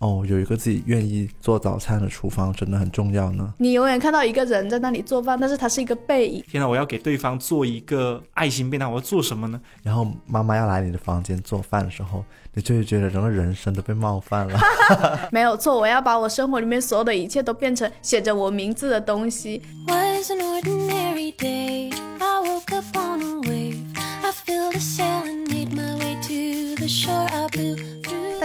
[0.00, 3.52] 哦，有一个自己愿意做早餐的厨房真的很重要呢。
[3.58, 6.42] 你永远看到一个人在那里做饭，但是他是一个背影。
[6.50, 9.60] 天哪，我要给对方做一个爱心便当，我要做什么呢？
[9.82, 12.24] 然后妈妈要来你的房间做饭的时候，
[12.54, 14.58] 你就会觉得整个人生都被冒犯了。
[15.30, 19.60] 没有错，我要把我生活里面所有的一切都变成写着我名字的东西。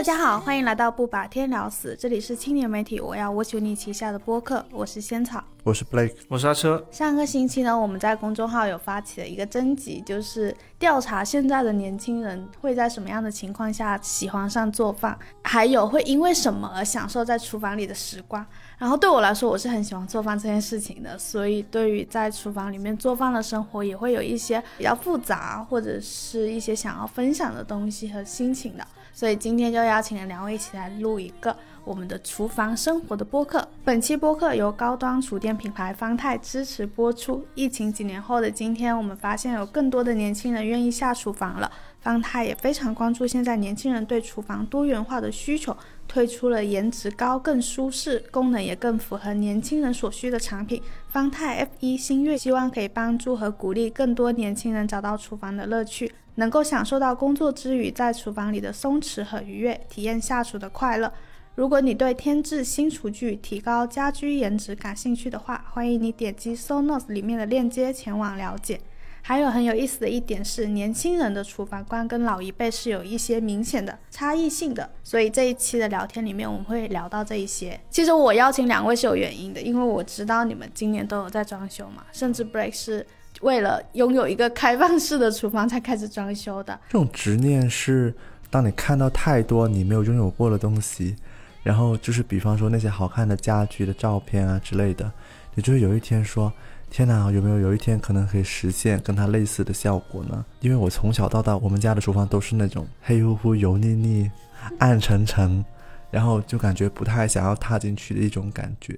[0.05, 5.43] 家好，欢迎来到不把天聊死，这里是青年媒体我要我求你旗下的播客，我是仙草。
[5.63, 18.45] 我是 Blake，我是阿车，上个星期呢，我们在公众号有发起了一个征集，就是调查现在的年轻人会在什么样的情况下喜欢上做饭，还有会因为什么而享受在厨房里的时光。
[18.77, 28.85] 然后对我来说，我是很喜欢做饭这件事情的，所以对于在厨房里面做饭的生活，也会有一些比较复杂或者是一些想要分享的东西和心情的。
[29.15, 31.55] 所以今天就邀请了两位一起来录一个
[31.85, 33.65] 我们的厨房生活的播客。
[33.85, 37.47] 本期播客由高端厨电品牌方太支持播出。
[37.55, 41.71] 疫情几年后的今天，我们发现有更多的年轻人愿意下厨房了。
[42.01, 45.75] 方太也非常关注现在年轻人对厨房多元化的需求，
[46.07, 50.81] 推出了颜值高、更舒适、功能也更符合年轻人所需的产品。
[51.07, 61.11] 方太 F 一新月希望可以帮助和鼓励更多年轻人找到厨房的乐趣，能够享受到工作之余在厨房里的松弛和愉悦，体验下厨的快乐。
[61.55, 68.79] 如果你对添置新厨具、提高家居颜值感兴趣的话，欢迎你点击 Sonos 里面的链接前往了解。
[69.21, 77.79] 还有很有意思的一点是，年轻人的厨房观跟老一辈是有一些明显的差异性的，所以这一期的聊天里面我们会聊到这一些。
[77.89, 83.03] 其实我邀请两位是有原因的，因为我知道你们今年都有在装修嘛，甚至 Break 是
[83.41, 86.79] 为了拥有一个开放式的厨房才开始装修的。
[86.89, 88.13] 这种执念是
[88.49, 91.15] 当你看到太多你没有拥有过的东西，
[91.63, 95.11] 然后就是比方说那些好看的家居的照片啊之类的，
[95.53, 96.51] 你就会有一天说。
[96.87, 100.45] 天哪，有没有有一天可能可以实现跟它类似的效果呢？
[100.61, 104.31] 因为我从小到大，我们家的厨房都是那种黑乎乎、油腻腻、
[104.79, 105.65] 暗沉沉，
[106.09, 108.97] 然后就感觉不太想要踏进去的一种感觉。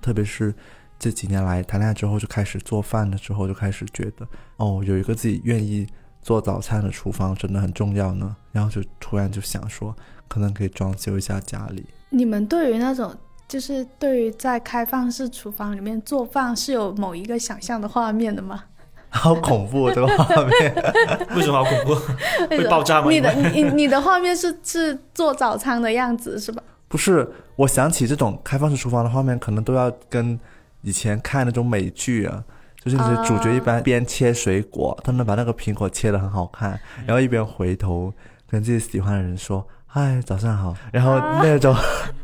[0.00, 0.52] 特别是
[0.98, 4.26] 这几年来谈恋爱之后，就开始做饭了之后，就开始觉得
[4.56, 5.86] 哦，有一个自己愿意
[6.22, 8.34] 做早餐的厨房真的很重要呢。
[8.52, 9.94] 然后就突然就想说，
[10.28, 11.84] 可能可以装修一下家里。
[12.10, 13.14] 你们对于那种
[13.46, 18.64] 就是对于在开放式厨房里面做饭是有某一个想象的画面的吗？
[19.10, 20.74] 好恐怖这个画面，
[21.36, 21.94] 为什么好恐怖？
[22.50, 23.10] 会爆炸吗？
[23.10, 26.62] 你的你你的画面是是做早餐的样子是吧？
[26.88, 30.38] 不是，我想起这种开放式厨房的画面，可能都要跟
[30.86, 32.44] 以前看那种美剧啊，
[32.80, 38.14] 就是那些主角一般边切水果，他们把那个苹果切的很好看，然后一边回头
[38.48, 39.66] 跟自己喜欢的人说。
[39.88, 40.76] 嗨，早上好。
[40.92, 41.74] 然后那种，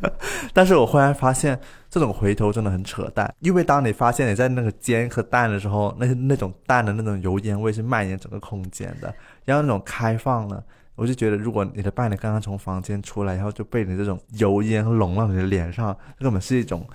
[0.53, 1.59] 但是我忽然发现，
[1.89, 3.34] 这种回头真的很扯淡。
[3.41, 9.12] 因为当你发现你在那个煎一颗蛋的时候，那那种蛋的那种油烟味是蔓延整个空间的。
[9.44, 10.62] 然后那种开放了，
[10.97, 16.87] 我就觉得，如果你的伴侣刚刚从房间出来，然后就被你这种油烟笼到你的脸上，根本是一种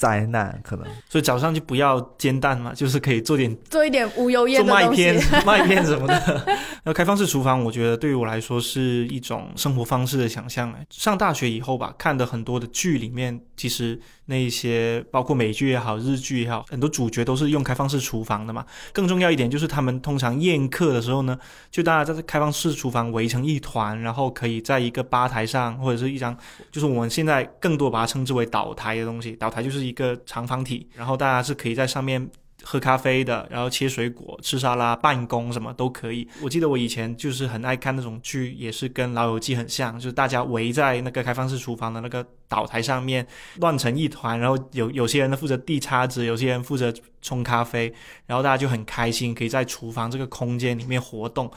[0.00, 0.58] 灾难。
[0.64, 5.02] 可能，所以早上就不要煎蛋嘛，就是可以做点做一点无油烟的麦的东西。
[5.02, 6.58] 片、 麦片什么的。
[6.84, 10.72] 那开放式厨房，我觉得对于我来说是一种生活方式的想象。
[10.72, 18.64] 哎，上大学以后吧，看的很多的剧里面，其实那一些包括美剧也好、日剧也好，很多主角都是用开放式厨房的嘛。
[18.92, 21.36] 更重要一点就是，他们通常宴客的时候呢，
[21.68, 26.34] 就大家在开放式厨房围成一团，然后可以在一个吧台上或者是一张，
[26.70, 29.32] 就是我们现在更多把它称之为岛台的东西。
[29.32, 32.30] 岛台就是一个长方体，然后大家是可以在上面。
[32.62, 36.28] 喝咖啡的，然后切水果、吃沙拉、办公什么都可以。
[36.42, 43.26] 我记得我以前就是很爱看那种剧，也是跟《老友记》很像，就是大家围在那个开放式厨房的那个岛台上面
[43.56, 47.92] 乱成一团，然后有有些人呢负责递叉子，有些人负责冲咖啡，
[48.26, 51.50] 然后大家就很开心，可以在厨房这个空间里面活动。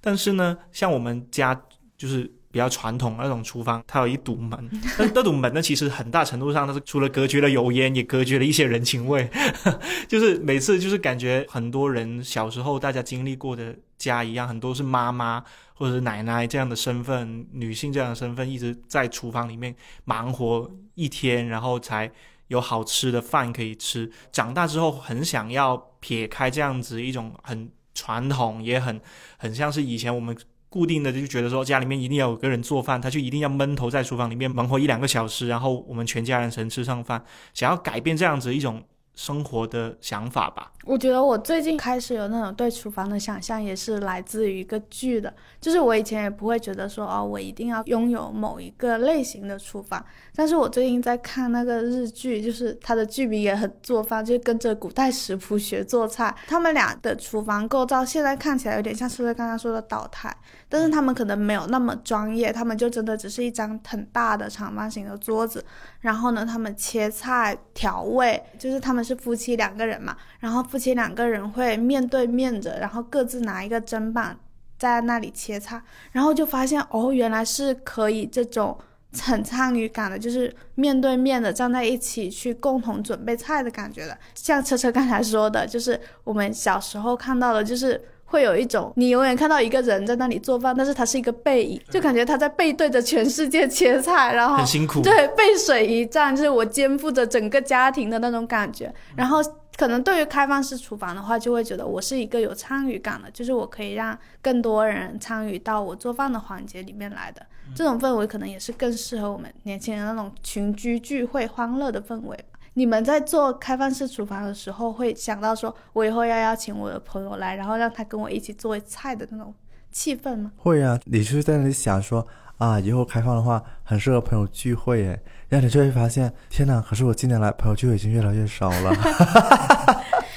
[0.00, 1.60] 但是呢，像我们家
[1.96, 2.30] 就是。
[2.52, 9.30] 比较传统那种厨房，它有一堵门， 但那堵门呢，其实很大程度上它是除了隔绝了油烟，也隔绝了一些人情味。
[10.08, 15.44] 就是每次就是感觉很多人小时候大家经历过的家一样，很多是妈妈
[15.74, 19.72] 或者是奶奶这样的身份，女性这样的身份一直在厨房里面
[20.04, 22.10] 忙活一天，然后才
[22.48, 24.10] 有好吃的饭可以吃。
[24.32, 29.00] 长大之后很想要撇开这样子一种很传统，也很
[29.38, 30.36] 很像是以前我们。
[30.70, 37.22] 固定的就觉得说家里面一定要有个人做饭，他就一定要闷头在厨房里面忙活一两个小时，然后我们全家人才能吃上饭。
[37.52, 38.80] 想要改变这样子一种
[39.16, 40.72] 生活的想法吧。
[40.84, 45.32] 我觉得我最近开始有那种对厨房的想象，也是来自于一个剧的。
[45.60, 50.02] 就是我以前也不会觉得说，哦，我一定要拥有某一个类型的厨房。
[50.34, 56.34] 但是我最近在看那个日剧，就是它的剧名也很做饭，就是跟着古代食谱学做菜。
[56.46, 60.34] 他们俩的厨房构造现在看起来有点像是刚刚说的岛台，
[60.72, 65.62] 但是他们可能没有那么专业，他们就真的只是一张很大的长方形的桌子，
[65.98, 74.38] 然后呢，他们切菜调味，就是他们是夫妻两个人嘛，然后夫妻两个人会面对面着，然后各自拿一个砧板
[74.78, 75.82] 在那里切菜，
[76.12, 78.78] 然后就发现哦，原来是可以这种
[79.20, 84.16] 很参与感的，就是面对面的站在一起去共同准备菜的感觉的。
[84.36, 88.00] 像车车刚才说的，就是我们小时候看到的，就是。
[88.30, 95.02] 会有一种你永远看到一个人在那里做饭，但是他是一个背影，就感觉他在背对着全世界切菜，然后很辛苦。
[95.02, 98.92] 对，背水一战，就是我肩负着整个家庭的那种感觉。
[99.16, 99.38] 然后
[99.76, 107.44] 可能对于开放式厨房的话，就会觉得我是一个有参与感的，就是我可以让更多人参与到我做饭的环节里面来的。
[107.74, 112.36] 这种氛围可能也是更适合我们年轻人那种群居聚会、欢乐的氛围。
[112.74, 119.52] 你们在做开放式厨房的时候，会想到说我以后要邀请我的朋友来，然后让他跟我一起做菜的那种
[119.90, 120.52] 气氛吗？
[120.56, 122.26] 会啊，你就是在那里想说
[122.58, 126.80] 啊，以后开放的话很适合朋友聚会耶，然后你就会发现，天哪！
[126.80, 128.94] 可是我近年来朋友聚会已经越来越少了。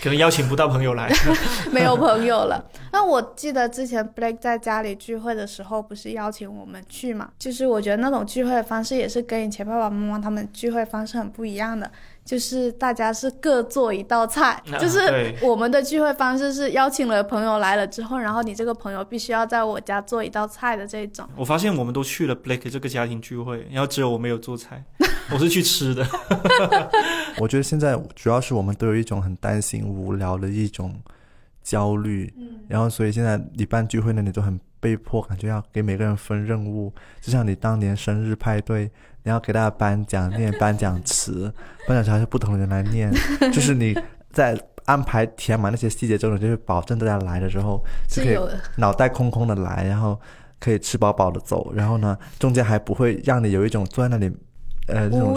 [0.02, 1.10] 可能邀请不到朋友来，
[1.72, 2.62] 没有朋友了。
[2.92, 7.30] 那我记得之前 Blake 在家里聚会的时候，不是邀请我们去嘛？
[7.40, 11.90] 就是我觉得那种聚会的方式也是跟以前爸爸妈妈他们聚会方式很不一样的。
[12.26, 21.28] 就是大家是各做一道菜， 就是我们的聚会方式是邀请了朋友来了之后，然后你这个朋友必须要在我家做一道菜的这种。
[21.36, 24.84] 我发现我们都去了 Blake 这个家庭聚会，然后只有我没有做菜，
[25.32, 26.06] 我是去吃的。
[27.40, 30.96] 我觉得现在主要是我们都有一种很担心无聊的一种
[31.62, 32.34] 焦虑，
[32.70, 38.90] 然后所以现在你办聚会呢，你都很被迫感觉要给每个人分任务，就像你当年生日派对。
[39.24, 41.52] 你要给大家颁奖，念颁奖词，
[41.88, 43.12] 颁奖词还是不同的人来念，
[43.52, 43.98] 就是你
[44.32, 48.38] 在安排填满那些细节之后，就是保证大家来的时候 就可以
[48.78, 50.20] 脑袋空空的来，然后
[50.60, 54.36] 可以吃饱饱的走，然后呢，中间还不会让你有一种坐在那里，
[54.88, 55.36] 呃，那种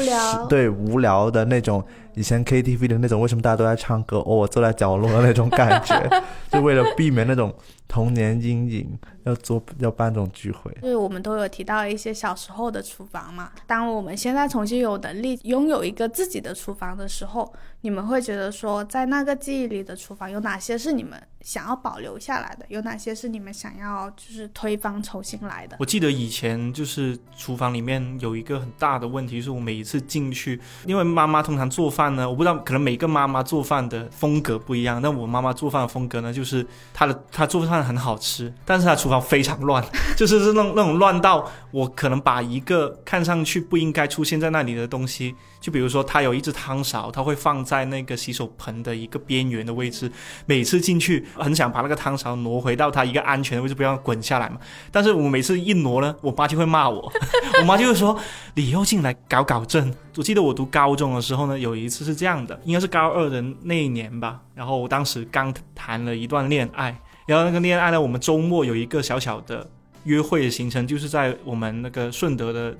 [0.48, 1.84] 对无聊的那种
[2.16, 7.54] 以前 KTV 的那种，为什么大家都在唱歌，哦，我坐在角落的那种感觉， 就为了避免那种
[7.86, 8.98] 童年阴影。
[9.26, 13.50] 要做要办这种聚会，就是我们都有提到一些小时候的厨房嘛。
[13.66, 22.64] 当我们现在重新有能力拥有一个自己的厨房的时候，你们会觉得说，在那个记忆里的厨房有哪些是你们想要保留下来的？
[22.68, 25.76] 有哪些是你们想要就是推翻重新来的？
[25.80, 39.16] 我记得以前就是厨房里面有一个很大的问题，是我每一次进去，因为妈妈通常做饭我不知道可能每个妈妈做饭的风格不一样，那我妈妈做饭的风格呢，就是她的她做饭很好吃，但是她厨房。
[39.26, 39.82] 非常乱，
[40.16, 45.34] 就是是那种那种乱到我可能把一个看上去不应该出现在那里的东西，
[45.66, 50.08] 就比如说他有一只汤勺，它会放在那个洗手盆的一个边缘的位置，
[50.46, 54.60] 每次进去很想把那个汤勺挪回到它一个安全的位置，不要滚下来嘛。
[54.92, 57.12] 但是我每次一挪呢，我妈就会骂我，
[57.58, 58.16] 我妈就会说
[58.54, 59.92] 你又进来搞搞震。
[60.16, 66.96] 我记得我读高中的时候呢，有一次是这样的，应该是高二的那一年吧，然后我当时刚谈了一段恋爱。
[67.26, 69.68] 然后那个恋爱呢，我们周末有一个小小的
[70.04, 72.72] 约会的行程，就是在我们那个顺德的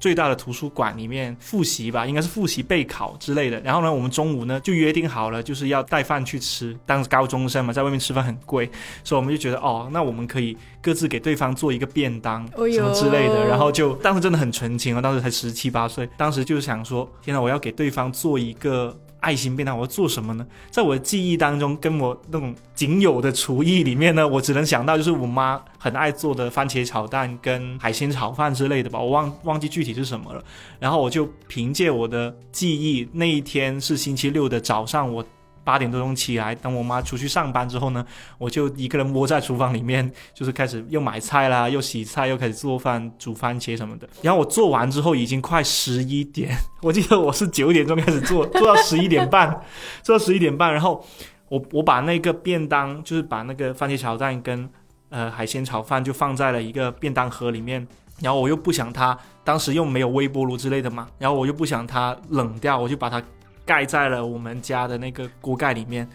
[0.00, 3.60] 最大的图书馆里面复习吧，应该是复习备考之类的。
[3.60, 6.76] 然后呢，我们中午呢就约定好了，就是要带饭去吃。
[6.86, 8.70] 当时高中生嘛，在外面吃饭很贵，
[9.02, 13.46] 所以我们就觉得哦，那我们可以各自给对方做一个便当什么之类的。
[13.46, 18.96] 然后就当时真的很纯情啊，当时才十七八岁，当时就是想说，天呐，我要给对方做一个。
[19.20, 20.46] 爱心便当，我要做什么呢？
[20.70, 30.44] 在我的记忆当中，跟我那种仅有的厨艺里面呢，我只能想到就是我妈很爱做的番茄炒蛋跟海鲜炒饭之类的吧，我忘忘记具体是什么了。
[30.78, 35.24] 然后我就凭借我的记忆，那一天是星期六的早上，我。
[35.68, 38.02] 八点多钟起来，等我妈出去上班之后呢，
[38.38, 44.08] 我就一个人窝在厨房里面，就是开始又买菜啦，又洗菜，又开始做饭，煮番茄什么的。
[44.22, 49.60] 然后我做完之后已经快十一点，我记得我是九点钟开始做，做到十一点半，
[50.02, 50.72] 做到十一点半。
[50.72, 51.04] 然后
[51.50, 54.66] 我我把那个便当，就是把那个番茄炒蛋跟
[55.10, 57.86] 呃海鲜炒饭就放在了一个便当盒里面。
[58.22, 63.22] 然后我又不想它，当时又没有微波炉之类的嘛，然后我又不想它冷掉，我就把它。
[63.68, 66.08] 盖在了我们家的那个锅盖里面，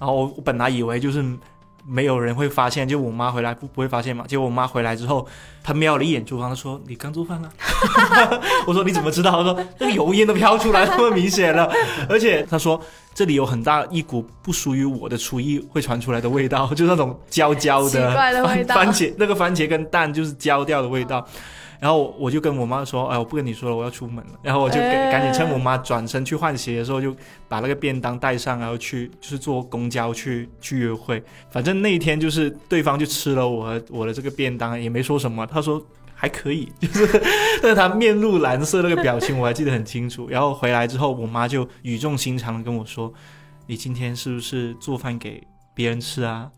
[0.00, 1.24] 然后我本来以为就是
[1.86, 4.24] 没有人会发现，就我妈回来不不会发现嘛。
[4.26, 5.24] 结果我妈回来之后，
[5.62, 7.48] 她瞄了一眼厨房，她说：“你刚做饭了。
[8.66, 11.70] ”我说：“你怎么知道？”她说：“那个油烟都飘出来，那么明显了。
[12.08, 12.80] 而且她说
[13.14, 21.24] 这里有很大一股不属于我的厨艺会传出来的味道，就是那种焦焦的奇怪的味道番 番茄那个番茄跟蛋就是焦掉的味道。”
[21.80, 27.14] 然后我就跟我妈说：“哎，我不跟你说了，我要出门了。”然后我就赶紧趁我妈转身去换鞋的时候，就
[27.48, 31.22] 把那个便当带上，然后去就是坐公交去去约会。
[31.50, 35.46] 反正那一天就是对方就吃了我我的这个便当，也没说什么。
[35.46, 37.22] 他说还可以， 就是
[37.62, 40.28] 但是他面露蓝色那个表情我还记得很清楚。
[40.28, 43.12] 然后回来之后，我妈就语重心长的跟我说
[43.68, 46.50] ：“你今天是不是做饭给别人吃啊？”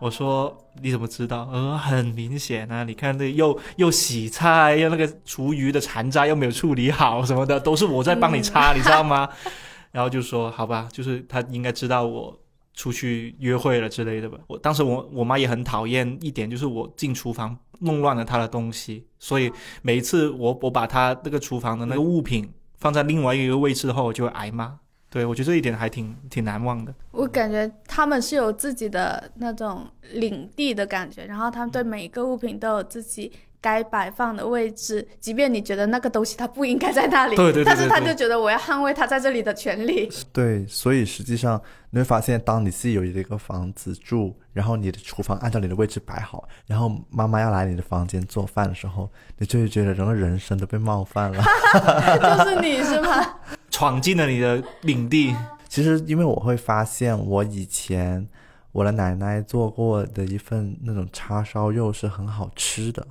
[0.00, 1.48] 我说你怎么知道？
[1.52, 9.28] 呃，很明显啊，你看这又又洗菜，又那个厨余的残渣又没有处理好什么的，都是我在帮你擦，你知道吗？
[9.92, 12.36] 然后就说好吧，就是他应该知道我
[12.74, 14.36] 出去约会了之类的吧。
[14.48, 19.50] 我当时我我妈也很讨厌一点，就是我进厨房弄乱了她的东西，所以
[19.82, 24.78] 每一次我我把她那个厨房的那个物品放在另外一个位置的话，我就会挨骂。
[25.14, 26.92] 对我觉得这一点还挺挺难忘的。
[27.12, 33.30] 我感觉他们是有自己的那种领地的感觉，然后他们对每一个物品都有自己
[33.64, 40.06] 该摆放的位置，即便你觉得那个东西它不应该在那里，对对对但是他就觉得我要捍卫他在这里的权利。
[40.34, 51.42] 对，所以实际上你会发现，当你自己有一个房子住，然后你的厨房按照你的位置摆好，然后妈妈要来你的房间做饭的时候，你就会觉得整个人生都被冒犯了。
[52.44, 53.38] 就是你是吗？
[53.70, 55.34] 闯进了你的领地，
[55.68, 58.28] 其实因为我会发现，我以前
[58.72, 63.04] 我的奶奶做过的一份那种叉烧肉是很好吃的，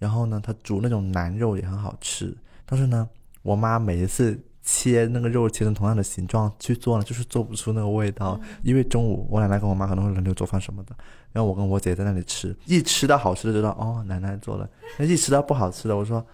[0.00, 3.08] 然后呢，她煮那种腩肉也很好吃，但是呢，
[3.42, 8.40] 我妈每一次切那个肉切成同样的形状去做呢，就是做不出那个味道。
[8.64, 10.96] 因为中午我奶奶跟我妈可能会轮流做饭什么的，
[11.30, 14.66] 然后我跟我姐在那里吃，一吃到好吃的就知道哦，奶奶做了；
[14.98, 16.26] 那一吃到不好吃的，我说。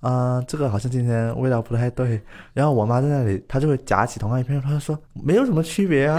[0.00, 2.22] 啊、这个好像今天味道不太对。
[2.54, 6.18] 然后我妈在那里，她就会夹起同样一片肉，她就说没有什么区别啊。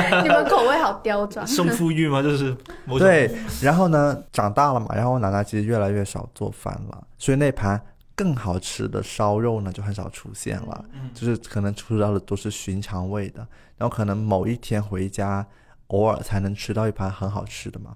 [0.22, 1.46] 你们口味好刁钻。
[1.46, 2.22] 胜负欲吗？
[2.22, 3.30] 就是某对，
[3.60, 7.80] 然后呢，长大了嘛，然后我奶奶其实越来越少做饭了，所以那盘
[8.14, 10.84] 更好吃的烧肉呢就很少出现了，
[11.14, 13.46] 就是可能出到的都是寻常味的，
[13.76, 15.46] 然后可能某一天回家，
[15.88, 17.94] 偶尔才能吃到一盘很好吃的嘛。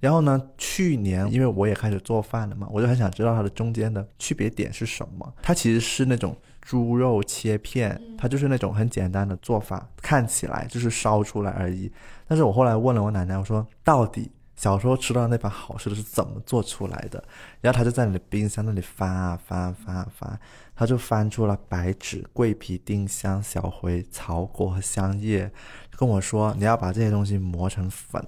[0.00, 5.32] 然后呢，去年因为我也开始做饭了嘛，我就很想知道它的中间的区别点是什么。
[5.40, 11.92] 它其实是那种猪肉切片，它就是那种很简单的做法，看起来就是烧出来而已。
[12.26, 17.22] 但是我后来问了我奶奶，我说到底小时候吃到的那盘好吃的是怎么做出来的？
[17.60, 20.40] 然后她就在你的冰箱那里翻啊翻啊翻啊翻，
[20.74, 25.50] 她就翻出了白芷、桂皮、丁香、小茴、草果和香叶，
[25.96, 28.24] 跟我说你要把这些东西磨成粉。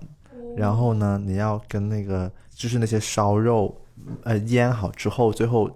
[0.57, 3.81] 然后呢，你要跟那个就是那些烧肉，
[4.25, 5.71] 呃，腌好之后，最后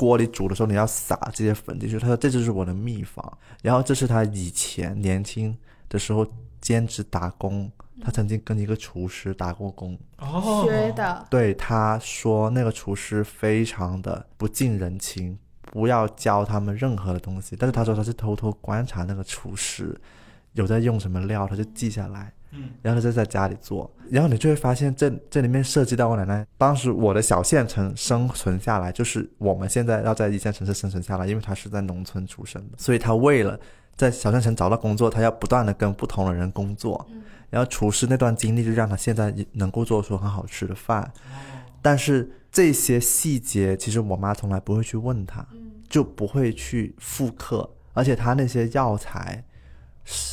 [0.00, 1.98] 锅里煮的时候，你要撒这些粉进去。
[1.98, 3.22] 他说这就是我的秘方。
[3.62, 5.54] 然后这是他以前年轻
[5.90, 6.26] 的时候
[6.58, 9.98] 兼职打工，他曾经跟一个厨师打过工。
[10.16, 17.54] 哦，学的，对他说，那个厨师非常的不近人情，不要教他们任何的东西。
[17.54, 19.94] 但是他说他是偷偷观察那个厨师
[20.54, 22.32] 有在用什么料，他就记下来。
[22.52, 33.58] 嗯，然后他就在家里做，然后你就会发现这这里面涉及到我奶奶当时我的小县城生存下来，就是我们现在要在一线城市生存下来，因为她是在农村出生的，所以她为了
[33.94, 37.22] 在小县城找到工作，她要不断的跟不同的人工作，嗯。
[37.50, 41.10] 然后厨师那段经历就让她现在能够做出很好吃的饭，
[41.80, 45.46] 但是这些细节其实我妈从来不会去问她，
[45.88, 49.44] 就不会去复刻，而且她那些药材。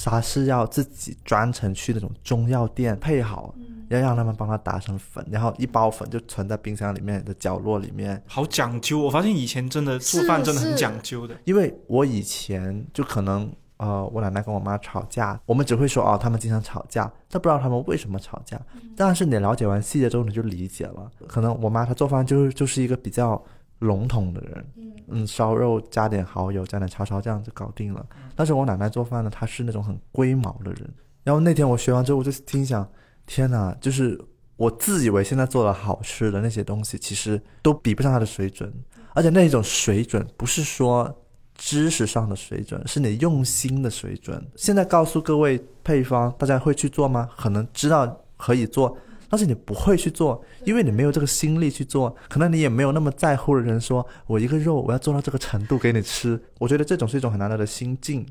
[0.04, 3.54] 他是要自己专程去那种中药店配好，
[3.90, 8.22] 要让他们帮他打成粉，然后一包粉就存在冰箱里面的角落里面。
[8.26, 9.00] 好讲究。
[9.00, 11.36] 我发现以前真的做饭真的很讲究的。
[11.46, 18.60] 因为我以前就可能呃，我奶奶跟我妈吵架，我们只会说哦，他们经常吵架，但不知道他们为什么吵架。
[18.96, 21.12] 但是你了解完细节之后，你就理解了。
[21.28, 23.40] 可能我妈她做饭就是就是一个比较
[23.80, 24.66] 笼统的人，
[25.08, 28.06] 嗯，烧肉加点蚝油，加点叉烧，这样就搞定了。
[28.36, 30.90] 但是我奶奶做饭呢，她是那种很龟毛的人。
[31.24, 32.88] 然后那天我学完之后，我就心想，
[33.26, 34.20] 天哪，就是
[34.56, 38.74] 我自以为现在做的好吃的那些东西，其实都比不上她的水准。
[39.14, 41.24] 而且那种水准不是说
[41.56, 44.44] 知识上的水准，是你用心的水准。
[44.56, 47.28] 现在告诉各位配方，大家会去做吗？
[47.36, 48.96] 可能知道可以做，
[49.30, 56.40] 但是你不会去做，因为你没有这个心力去做，可能你也没有那么在乎的人说，我一个肉我要做到这个程度给你吃。
[56.60, 58.26] 我觉得这种是一种很难得的心境，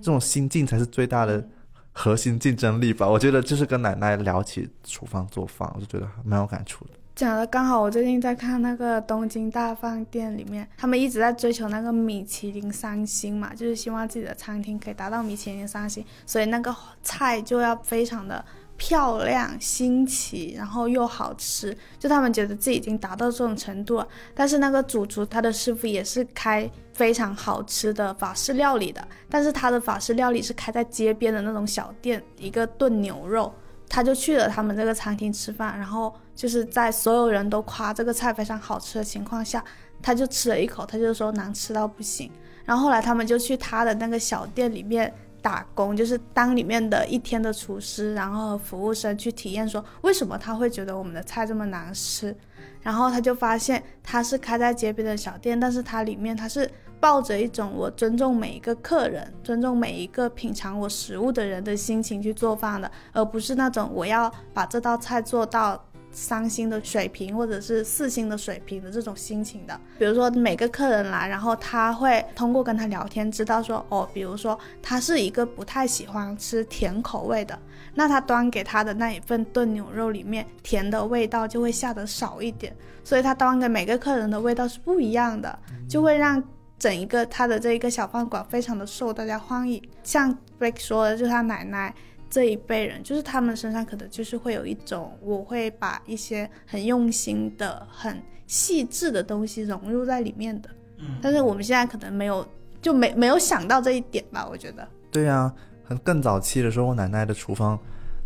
[0.00, 1.46] 这种心境才是最大的
[1.92, 3.08] 核心竞争力吧。
[3.08, 6.90] 我觉得就是跟奶奶聊起厨房做饭，我就觉得蛮有感触的。
[7.14, 18.42] 讲的刚好，我最近在看那个东京大饭店里面，他们一直在追求那个米其林三星嘛，就是希望自己的餐厅可以达到米其林三星，所以那个菜就要非常的
[18.84, 24.08] 漂亮、新奇，然后又好吃，就他们觉得自己已经达到这种程度了。
[24.34, 33.54] 但是那个主厨他的师傅也是开非常好吃的法式料理的，但是他的法式料理是开在街边的那种小店，一个炖牛肉。
[33.88, 39.64] 他就去了他们这个餐厅吃饭，然后就是在所有人都夸这个菜非常好吃的情况下，
[40.02, 42.28] 他就吃了一口，他就说难吃到不行。
[42.64, 45.12] 然后后来他们就去他的那个小店里面
[45.42, 52.34] 打工，就是当里面的一天的厨师，然后和服务生去体验说为什么他会觉得我们的菜这么难吃。
[52.80, 56.70] 然后他就发现他是开在街边的小店，但是它里面他是。
[57.02, 69.80] 抱着一种我尊重每一个客人、尊重每一个品尝我食物的人的心情去做饭的，而不是那种我要把这道菜做到三星的水平或者是四星的水平的这种心情的。
[69.98, 77.58] 比如说每个客人来，然后他会通过跟他聊天知道说，哦，比如说他是一个不太喜欢吃甜口味的，
[77.94, 86.42] 那他端给他的那一份炖牛肉里面甜的味道就会下得少一点，所以他端给每个客人的味道是不一样的，就会让。
[86.78, 91.94] 整一个他的这一个小饭馆非常的受大家欢迎，像 Break 说的，就是他奶奶
[92.32, 100.70] 这一辈人，就是他们身上可能就是会有一种，我会把一些很用心的、很细致的东西融入在里面的。
[100.96, 102.46] 嗯，但是我们现在可能没有，
[102.80, 104.48] 就没没有想到这一点吧？
[104.50, 104.88] 我觉得。
[105.10, 105.52] 对呀，
[105.84, 107.78] 很更早期的时候，我奶奶的厨房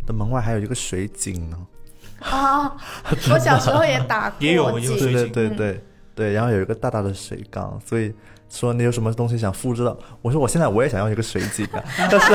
[0.05, 1.67] 的门外还有一个水井呢。
[2.19, 2.77] 啊，
[3.29, 5.81] 我小时候也打过， 也有对对对
[6.15, 8.15] 对，然后有一个大大的水缸，所以。
[8.49, 9.97] 说你有什么东西想复制的？
[10.21, 12.33] 我说我现在我也想要一个水井啊，但是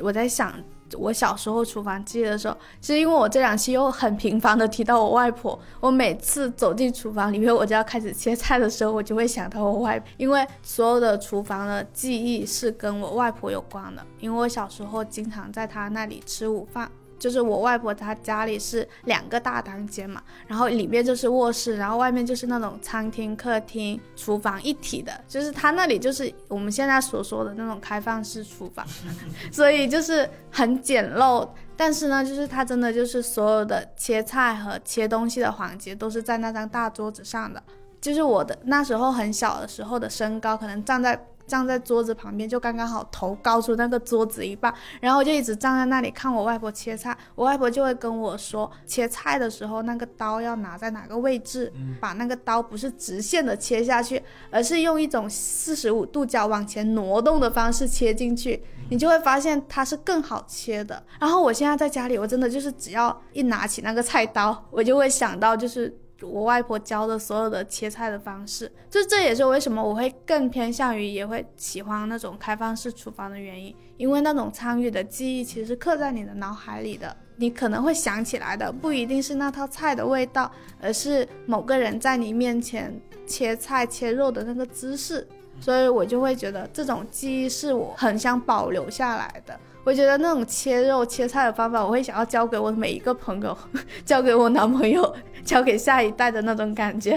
[0.00, 0.52] 我在想
[0.96, 16.90] 我小时候厨房记忆的时候，是因为我这两期又很频繁的提到我外婆，我每次走进厨房里面，我就要开始切菜的时候，我就会想到我外婆，因为所有的厨房的记忆是跟我外婆有关的，因为我小时候经常在她那里吃午饭。
[17.18, 28.86] 就是我外婆她家里是两个大单间嘛，然后里面就是卧室，然后外面就是那种餐厅、客厅、厨房一体的，就是她那里就是我们现在所说的那种开放式厨房，
[29.50, 31.48] 所以就是很简陋。
[31.76, 37.62] 但是呢，就是它真的就是所有的切菜和切东西的环节都是在那张大桌子上的。
[38.00, 41.26] 就是我的那时候很小的时候的身高，可能站在。
[41.46, 47.16] 站在桌子旁边，就刚刚好头高出那个桌子一半，然后我就一直站在那里看我外婆切菜。
[47.34, 61.02] 我外婆就会跟我说，切菜的时候那个刀要拿在哪个位置，把那个刀不是直线的切下去，而是用一种四十五度角往前挪动的方式切进去，你就会发现它是更好切的。
[61.20, 65.96] 然后我现在在家里，我真的就是只要一拿起那个菜刀，我就会想到就是。
[66.22, 73.74] 我外婆教的所有的切菜的方式，就这也是为什么我会更偏向于，也会喜欢那种开放式厨房的原因。
[73.96, 80.50] 因为那种参与的记忆其实刻在你的脑海里的，你可能会想起来的不一定是那套菜的味道，
[80.80, 85.26] 而是某个人在你面前切菜切肉的那个姿势。
[85.58, 89.58] 所以我就会觉得这种记忆是我很想保留下来的。
[89.86, 93.56] 我觉得那种切肉切菜的方法，我会想要教给我每一个朋友，
[94.04, 97.16] 教给我男朋友， 教给下一代的那种感觉。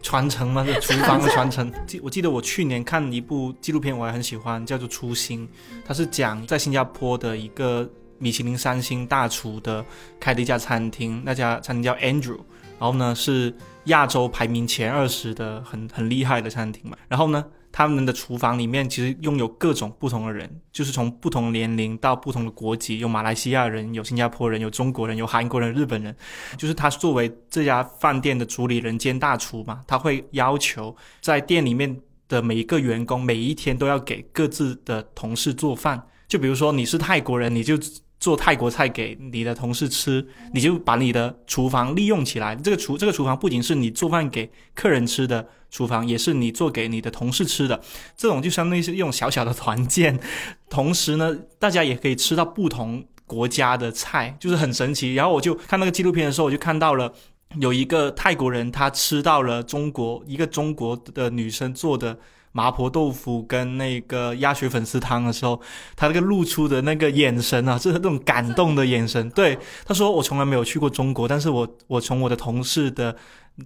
[0.00, 1.68] 传承嘛，这 厨房的传承。
[1.84, 5.48] 记我记得我去年看一部纪录片，我还很喜欢，叫做《初心》，
[5.84, 9.84] 它是讲在新加坡的一个米其林三星大厨的
[10.20, 12.38] 开的一家餐厅，那家餐厅叫 Andrew，
[12.78, 13.52] 然后呢是
[13.86, 17.44] 亚洲排名前二十的很很厉害的餐厅嘛，然后呢。
[17.76, 26.16] 他们的厨房里面其实拥有各种不同的人，就是从不同年龄到不同的国籍，有马来西亚人，有新加坡人，有中国人，有韩国人，日本人。
[26.56, 31.94] 就是他作为这家饭店的主理人兼大厨嘛，他会要求在店里面
[32.28, 36.02] 的每一个员工每一天都要给各自的同事做饭。
[36.26, 37.78] 就比如说你是泰国人，你就。
[38.18, 42.56] 做泰国菜给你的同事吃，你就把你的厨房利用起来。
[42.56, 47.80] 这个厨这个厨房不仅是你做饭给客人吃的厨房，也是你做给你的同事吃的。
[48.16, 50.18] 这种就相当于是一种小小的团建，
[50.70, 55.14] 同时呢，大家也可以吃到不同国家的菜，就是很神奇。
[55.14, 57.12] 然后我就看那个纪录片的时候，我就看到了
[57.60, 62.18] 有一个泰国人，他吃到了中国一个中国的女生做的。
[62.56, 65.60] 麻婆豆腐跟那个鸭血粉丝汤的时候，
[65.94, 69.28] 他那个露出的那个眼神啊，就 是那种感动的眼神。
[69.30, 73.14] 对，他说我从来没有去过中国，但是我我从我的同事的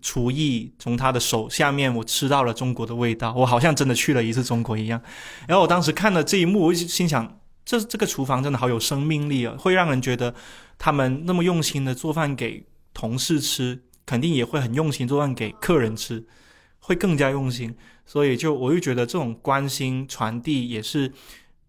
[0.03, 5.01] 厨艺，从他的手下面，我吃到了中国的味道，我好像真的去了一次中国一样。
[5.47, 10.35] 然后我当时看了这一幕，我就心想，这这个厨房真的好有生命力啊，会让人觉得
[10.81, 16.27] 他们那么用心的做饭给同事吃，肯定也会很用心做饭给客人吃，
[16.81, 17.75] 会更加用心。
[18.05, 21.13] 所以就我就觉得这种关心传递也是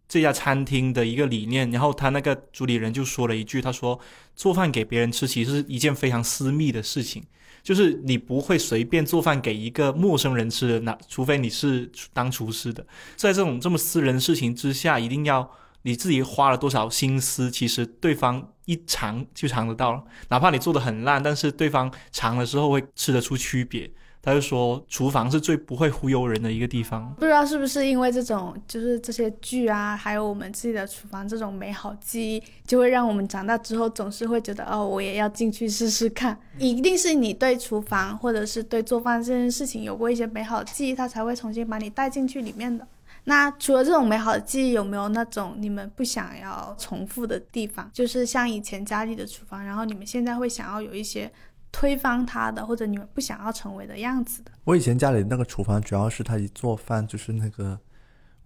[0.08, 1.70] 这家餐厅的一个理念。
[1.70, 4.00] 然后他那个主理人就说了一句，他说
[4.36, 7.24] 做饭给别人吃其实是一件非常私密的事情。
[7.64, 12.84] 就是你不会随便做饭给一个陌生人吃的，那除非你是当厨师的。
[13.16, 15.48] 在这种这么私人的事情之下，一定要
[15.84, 20.04] 你自己花了多少心思，其实对方一尝就尝得到了。
[20.30, 23.92] 哪怕你做的很烂，但是对方尝的时候会吃得出区别。
[24.24, 27.12] 他就说，厨房是最不会忽悠人的一个地方。
[27.16, 36.40] 不知道是不是因为这种，就是这些剧啊，还有我们自己的厨房这种美好记忆，就会让我们长大之后总是会觉得，哦，我也要进去试试看。
[36.60, 42.88] 一定是你对厨房或者是对做饭这件事情有过一些美好的记忆，他才会重新把你带进去里面的。
[43.24, 47.90] 那除了这种美好的记忆，有没有那种你们不想要重复的地方？
[47.92, 51.32] 就是像以前家里的厨房，然后你们现在会想要有一些。
[51.72, 54.52] 推翻它的，或者你们不想要成为的样子的。
[54.64, 57.80] 我以前家里那个厨房，主要是它一做饭就是那个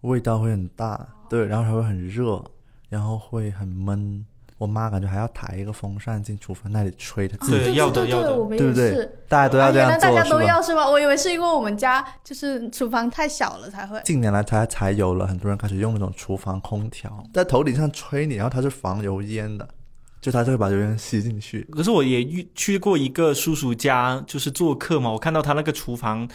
[0.02, 2.44] 味道会很大，对，然后还会很热，
[2.90, 4.26] 然后会很闷。
[4.58, 9.10] 我妈感觉还要抬一个风扇进厨房那里吹它自己，对要的对要的对不对。？
[9.28, 10.42] 大家都要这样做，啊原来大家都？
[10.42, 10.90] 要是吧？
[10.90, 14.02] 我以为是因为我们家就是厨房太小了才会。
[14.06, 19.68] 近年来才才有了很多人开始用那种厨房空调，在头顶上吹你，然后它是防油烟的，
[20.26, 21.62] 就他就会把油烟吸进去。
[21.72, 26.28] 可是我也遇去过一个叔叔家，就是做客嘛，我看到他那个厨房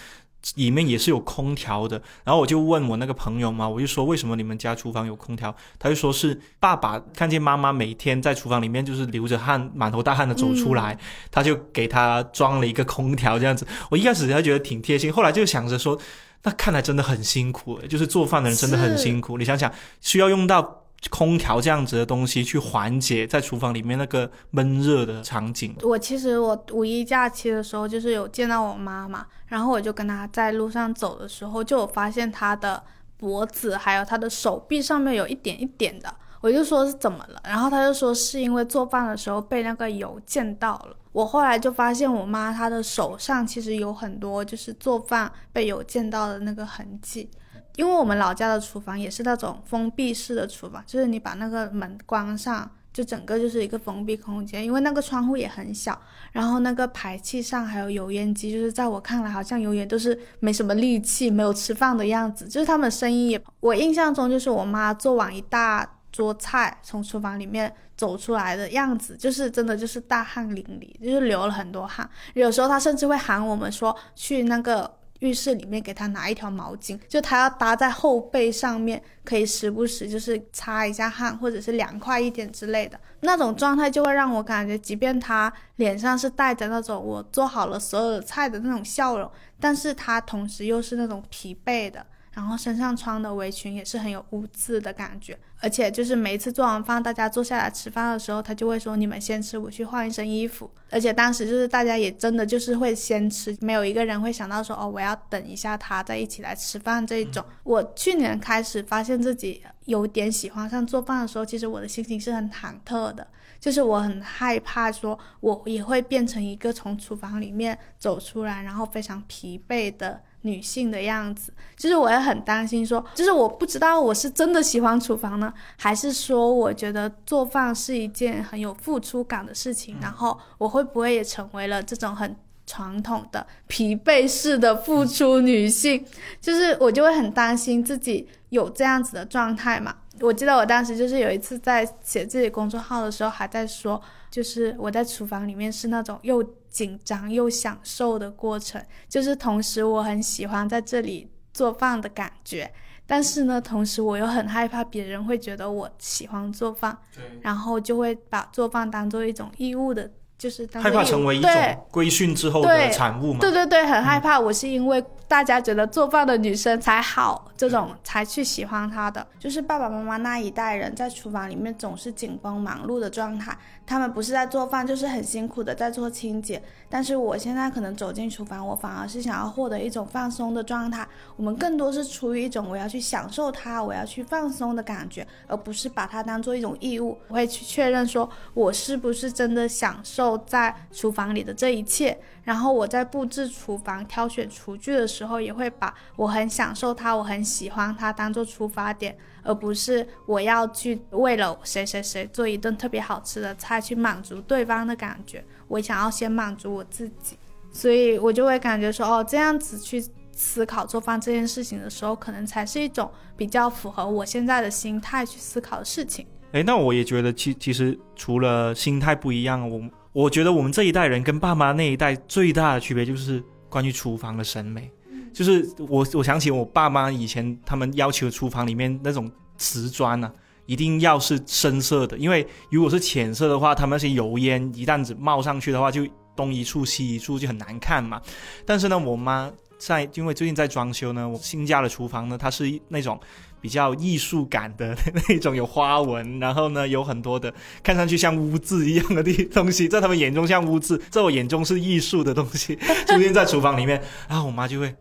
[0.55, 5.53] 里面也是有空调的，然后我就问我那个朋友嘛，我就说为什么你们家厨房有空调？
[5.77, 10.97] 他就说是爸爸看见妈妈每天在厨房里面就是流着汗、满头大汗的走出来，
[11.33, 13.67] 他就给他装了一个空调这样子。
[13.91, 15.99] 我一开始还觉得挺贴心，后来就想着说，
[16.45, 19.37] 那看来真的很辛苦，就是做饭的人真的很辛苦。
[19.37, 20.80] 你想想，需要用到。
[21.09, 32.83] 空调这样子的东西去缓解在厨房里面那个闷热的场景，我其实我五一假期的时候，就是有见到我妈妈，然后我就跟她在路上走的时候，就有发现她的
[33.17, 40.97] 脖子还有她的手臂上面有一点一点的，我就说是怎么了，然后她就说是因为做饭的时候被那个油溅到了。
[41.13, 47.29] 我后来就发现我妈她的手上其实有很多就是做饭被油溅到的那个痕迹。
[47.77, 54.65] 因为我们老家的厨房也是那种封闭式的厨房，就是你把那个门关上，就整个就是一个封闭空间。
[54.65, 55.99] 因为那个窗户也很小，
[56.33, 62.47] 然后那个排气上还有油烟机，就是在我看来好像永远都是没什么力气，没有吃饭的样子。
[62.47, 72.09] 就是他们声音也，我印象中就是我妈做完一大桌菜从厨房里面走出来的样子，就是真的就是大汗淋漓，就是流了很多汗。
[72.35, 75.00] 有时候她甚至会喊我们说去那个。
[75.21, 82.99] 浴室里面给他拿一条毛巾，就他要搭在后背上面，可以时不时就是擦一下汗，或者是凉快一点之类的。
[83.21, 89.31] 那种状态，就会让我感觉，即便他脸上是带着那种我做好了所有的菜的那种笑容，
[89.61, 100.71] 但是他同时又是那种疲惫的，然后身上穿的围裙也是很有污渍的感觉，而且就是每一次做完饭，大家坐下来吃饭的时候，他就会说你们先吃，我去换一身衣服。
[100.91, 107.45] 而且当时就是大家也真的就是会先吃，没有一个人会想到说哦，我要等一下他再一起来吃饭这一种。
[107.65, 113.27] 我去年开始发现自己有点喜欢上做饭的时候，其实我的心情是很忐忑的，
[113.59, 120.23] 就是我很害怕说我也会变成一个从厨房里面走出来，然后非常疲惫的。
[120.43, 132.35] 女性的样子，就是我也很担心说，就是我不知道我是真的喜欢厨房呢，还是说我觉得做饭是一件很有付出感的事情，然后我会不会也成为了这种很
[132.67, 136.05] 传统的疲惫式的付出女性？
[136.41, 139.95] 就是我就会很担心自己有这样子的状态嘛。
[140.21, 144.01] 我记得我当时就是有一次在写自己公众号的时候，还在说，
[144.31, 152.73] 就是我在厨房里面是那种又紧张又享受的过程，就是同时我很喜欢在这里做饭的感觉，
[153.07, 163.41] 但是呢，同时我又很害怕别人会觉得我喜欢做饭，对，然后就会把做饭当做一种义务的，就是当害怕成为一对种规训之后的产物嘛。
[163.41, 164.41] 对对对，很害怕。
[164.41, 169.25] 我是因为大家觉得做饭的女生才好，这种才去喜欢她的。
[169.39, 173.55] 就是爸爸妈妈那一代人在厨房里面总是紧绷忙碌的状态，
[173.87, 176.63] 他们不是在做饭，就是很辛苦的在做清洁。
[176.89, 181.07] 但是我现在可能走进厨房，我反而是想要获得一种放松的状态。
[181.37, 187.17] 我们更多是出于一种我要去享受它，我要去放松的感觉，而不是把它当做一种义务。
[187.29, 192.19] 我会去确认说我是不是真的享受在厨房里的这一切。
[192.43, 205.45] 然后我在布置厨房、挑选厨具的时候，也会把我很享受它、我很喜欢它当做出发点，而不是我要去为了谁谁谁做一顿特别好吃的菜去满足对方的感觉。
[205.69, 207.39] 我想要先满足我自己，
[207.71, 216.27] 所以我就会感觉说，哦，这样子去思考做饭这件事情的时候，可能才是一种比较符合我现在的心态去思考的事情。
[216.53, 219.81] 哎，那我也觉得其其实除了心态不一样，我
[220.13, 224.91] 我觉得我们这一代人跟爸妈那一代最大的区别就是关于厨房的审美。
[225.33, 230.33] 就是我我想起我爸妈以前他们要求厨房里面那种瓷砖啊，
[230.67, 238.21] 一定要是深色的，因为如果是浅色的话，他们那些油烟一旦子冒上去的话，就东一处西一处就很难看嘛。
[238.67, 243.19] 但是呢，我妈在因为最近在装修呢，我新家的厨房呢，它是那种。
[243.61, 244.97] 比较艺术感的
[245.29, 254.95] 那种，有花纹，然后呢，有很多的看上去像污渍一样的地东西，在他们眼中像污渍，在我眼中是艺术的东西出现在厨房里面，然后我妈就会，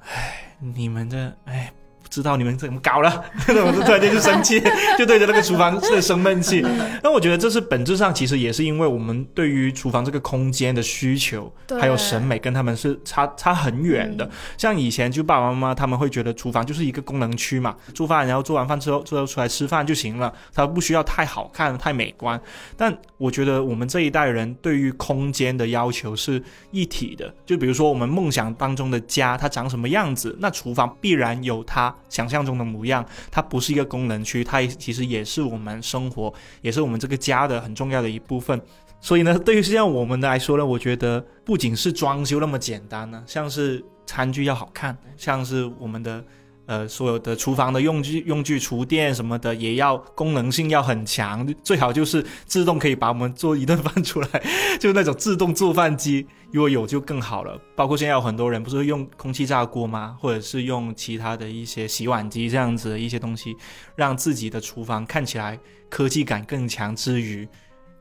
[0.00, 1.72] 唉，你们这，唉。
[2.10, 4.60] 知道你们怎么搞了， 我就突然间就生气，
[4.98, 6.64] 就对着那个厨房是生闷气。
[7.02, 14.28] 那我觉得这是本质上其实也是因为我们对于厨房这个空间的需求，还有审美跟他们是差差很远的。
[14.56, 22.40] 像以前就爸爸妈妈他们会觉得厨房就是一个功能区嘛，做饭然后做完饭之后之后出来吃饭就行了，它不需要太好看太美观。
[22.76, 31.94] 但我觉得我们这一代人对于空间的要求是一体的，就比如说我们梦想当中的家它长什么样子，那厨房必然有它。
[32.08, 38.60] 想象中的模样，它不是一个功能区，它其实也是我们生活，也是我们这个家的很重要的一部分。
[39.00, 46.24] 所以呢，对于现在我们来说呢，我觉得不仅是装修那么简单呢，像是餐具要好看，像是我们的。
[46.68, 54.28] 呃，所有的厨房的用具、用具、厨电什么的，也要功能性要很强，最好就是自动可以把我们做一顿饭出来，
[54.78, 57.58] 就那种自动做饭机，如果有就更好了。
[57.74, 60.14] 包括现在有很多人不是用空气炸锅吗？
[60.20, 63.56] 或者是用其他的一些洗碗机这样子的一些东西，
[63.96, 67.48] 让自己的厨房看起来科技感更强之余，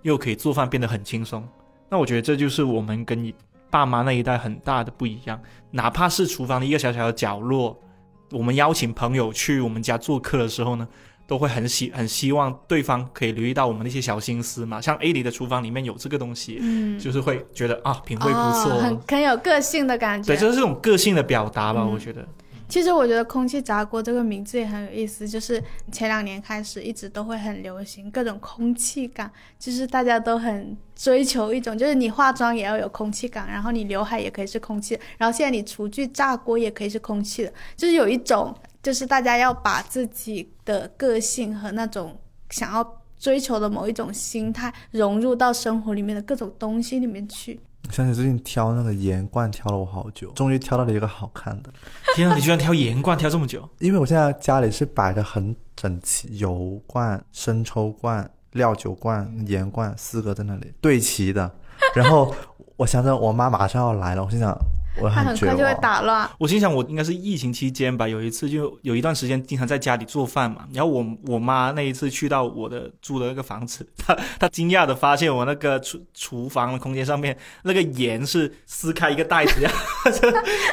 [0.01, 1.47] 又可以做饭变得很轻松。
[1.89, 3.33] 那我觉得这就是我们跟你
[3.69, 7.81] 爸妈那一代很大的不一样，哪怕是厨房的一个小小的角落。
[8.31, 10.87] 我们邀请朋友去我们家做客的时候呢，
[11.25, 14.81] 都会很希很希望对方可以留意到我们的一些小心思嘛。
[14.81, 20.27] 像 A 里的厨房里面有这个东西，嗯，就是会觉得啊，品味不错，很很有个性的感觉。
[20.27, 22.27] 对，就是这种个性的表达吧，我觉得。
[22.67, 38.53] 其实我觉得“空气炸锅”这个名字也很有意思，就是前两年开始一直都会很流行各种空气感，就是大家都很追求一种，就是你化妆也要有空气感，然后你刘海也可以是空气，然后现在你厨具炸锅也可以是空气的，就是有一种，
[38.83, 47.59] 就是大家要把自己的个性和那种想要追求的某一种心态融入到生活里面的各种东西里面去。
[47.91, 51.71] 想起最近挑那个盐罐，挑了我好久，终于挑到了一个好看的。
[52.15, 53.67] 天啊，你居然挑盐罐挑这么久？
[53.79, 61.49] 因为我现在家里是摆的很整齐，油罐、生抽罐、料酒罐、盐罐四个在那里对齐的。
[61.95, 62.33] 然后
[62.75, 64.57] 我想着我妈马上要来了，我心想。
[65.03, 66.29] 他很快就会打乱。
[66.37, 70.65] 我心想，我应该是疫情期间吧，有一次就有一段时间经常在家里做饭嘛。
[70.73, 79.61] 然后我我妈那一次去到我的住的那个房子， 她她惊讶的发现我那个厨厨房的空间上面那个盐是撕开一个袋子，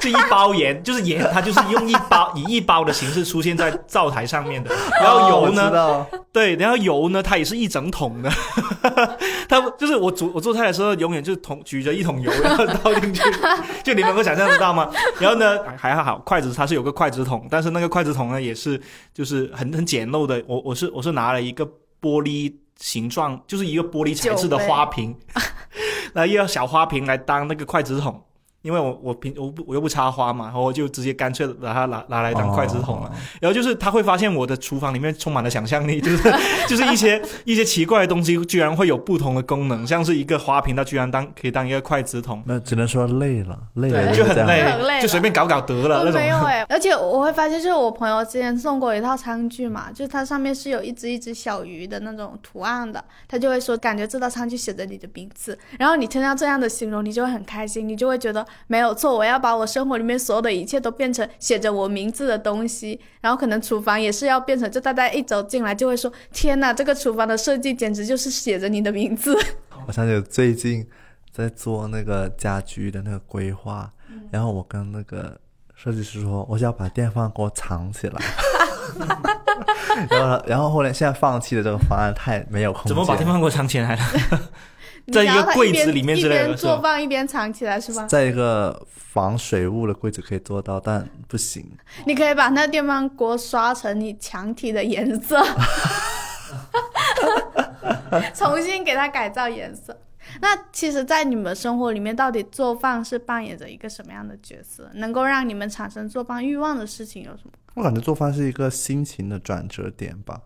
[0.00, 4.74] 就一包盐，就是盐，它就是用一包以一包的形式出现在灶台上面的。
[5.02, 8.30] 然后油呢，对，然后油呢，它也是一整桶的。
[9.48, 13.22] 它就是我煮我做菜的时候，永远就桶举着一桶油然后倒进去，
[13.84, 14.13] 就你们。
[14.14, 14.88] 能够想象得到吗？
[15.18, 18.80] 然后呢，还好，筷子它是有个筷子筒，但是那个筷子筒呢，也是
[19.12, 20.42] 就是很很简陋的。
[20.46, 21.66] 我我是我是拿了一个
[22.00, 25.16] 玻璃形状，就是一个玻璃材质的花瓶，
[26.14, 28.22] 那一个小花瓶来当那个筷子筒。
[28.64, 33.12] 因为我我平我不我又不插花嘛，然后我就直接干脆把它拿拿来当筷子筒了。
[33.38, 36.32] 然后就是他会发现我的厨房里面充满了想象力，就是
[36.66, 42.42] 就是一些一些奇怪的东西居然会有不同的功能，像是一个花瓶，它居然当可以当一个筷子筒。
[42.46, 46.18] 那只能说累了，累了就很累，很累就随便搞搞得了那种。
[46.18, 58.46] 没有哎，而且我会发现，就是我朋友之前送过一套餐具嘛，就是它上面是有一只一只小鱼的那种图案的，他就会说感觉这套餐具写着你的名字，然后你听到这样的形容，你就会很开心，你就会觉得。
[58.66, 69.36] 没有错，我要把我生活里面所有的一切都变成写着我名字的东西，然后可能厨房也是要变成，就大家一走进来就会说：“天哪，这个厨房的设计简直就是写着你的名字。”
[69.86, 70.86] 我想起最近
[71.30, 73.92] 在做那个家居的那个规划，
[74.30, 75.38] 然后我跟那个
[75.74, 78.22] 设计师说，我想要把电饭锅藏起来，
[80.08, 82.88] 然后然后后来现在放弃了这个方案，太没有空间。
[82.88, 84.02] 怎么把电饭锅藏起来了？
[85.12, 88.06] 在一个柜子里面一之类的是吧边做饭一边藏起来是吧？
[88.06, 91.64] 在一个防水雾的柜子可以做到，但不行。
[92.06, 95.44] 你可以把那电饭锅刷成你墙体的颜色，
[98.34, 99.96] 重新给它改造颜色。
[100.40, 104.90] 那其实，在你们生活里面，到底做饭是扮演着一个什么样的角色？
[104.94, 107.52] 能够让你们产生做饭欲望的事情有什么？
[107.74, 110.40] 我感觉做饭是一个心情的转折点吧，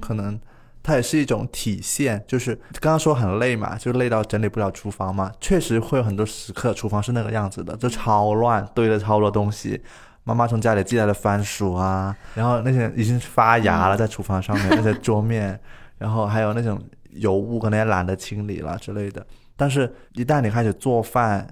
[0.00, 0.38] 可能
[0.84, 2.22] 它也是一种体现。
[2.28, 9.82] 就是刚刚说很累嘛，就累到整理不了厨房嘛，确实会有很多时刻厨房是那个样子的，就超乱，堆了超多东西。
[10.22, 15.60] 妈妈从家里寄来的番薯啊，然后那些已经发芽了，在厨房上面那些桌面，
[15.98, 19.26] 然后还有那种油污，可能也懒得清理了之类的。
[19.54, 21.46] 但是，一旦你开始做饭，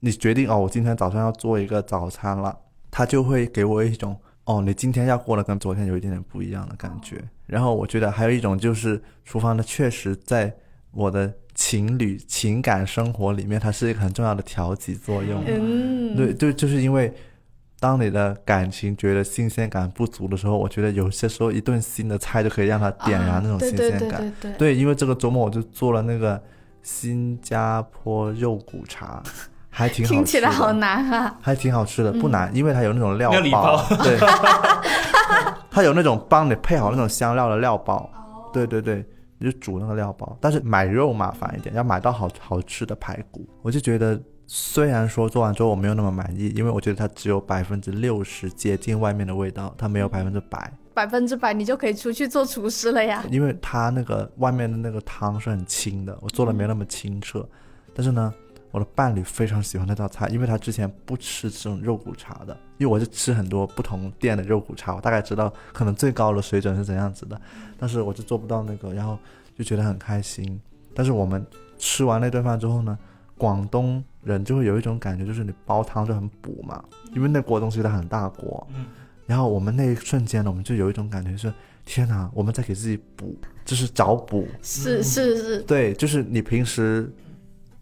[0.00, 2.56] 你决定哦，我今天早上要做一个早餐了，
[2.90, 7.22] 它就会给我一种哦，你今天要过得跟昨天有一点点不一样的感觉。
[7.46, 10.50] 然后我觉得还有一种就是，厨房呢确实在
[10.90, 15.44] 我的情侣情感生活里面，它是一个很重要的调剂作用。
[15.46, 17.12] 嗯，对，就，就是因为
[17.78, 24.00] 当你的感情觉得新鲜感不足的时候，我觉得有些时候一顿新的菜就可以让它点燃那种新鲜感。
[24.00, 26.42] 对对对对，对，因为这个周末我就做了那个
[26.82, 29.22] 新加坡肉骨茶，
[29.78, 30.16] 还挺好吃的。
[30.16, 31.38] 听起来好难啊！
[31.40, 34.18] 还挺好吃的，不难，因为它有那种料料理包，包对，
[35.70, 38.10] 它有那种帮你配好那种香料的料包，
[38.52, 39.06] 对对对，
[39.38, 40.36] 你就煮那个料包。
[40.40, 43.48] 但是买肉麻烦一点，要买到好好吃的排骨。
[43.62, 53.22] 我就觉得，虽然说做完之后我没有那么满意，因为我觉得它只有百分之六十接近外面的味道，它没有百分之百，百分之百你就可以出去做厨师了呀！
[53.30, 57.48] 因为它那个外面的那个汤是很清的，我做的没那么清澈。
[57.94, 58.32] 但是呢，
[58.70, 67.40] 我的伴侣非常喜欢那道菜，因为他之前不吃这种肉骨茶的，因为我是吃很多不同店的肉骨茶，我大概知道可能最高的水准是怎样子的，
[67.78, 69.18] 但是我就做不到那个，然后
[69.56, 70.60] 就觉得很开心。
[70.94, 71.44] 但是我们
[71.78, 72.98] 吃完那顿饭之后呢，
[73.36, 78.86] 广东人就会有一种感觉，就是你煲汤就很补嘛，因为那锅东西它很大锅，嗯
[79.26, 81.52] 然后我们那一瞬间呢，我们就有一种感觉是，
[81.84, 87.12] 天哪，我们在给自己补，就是找补，是是是，对，就是你平时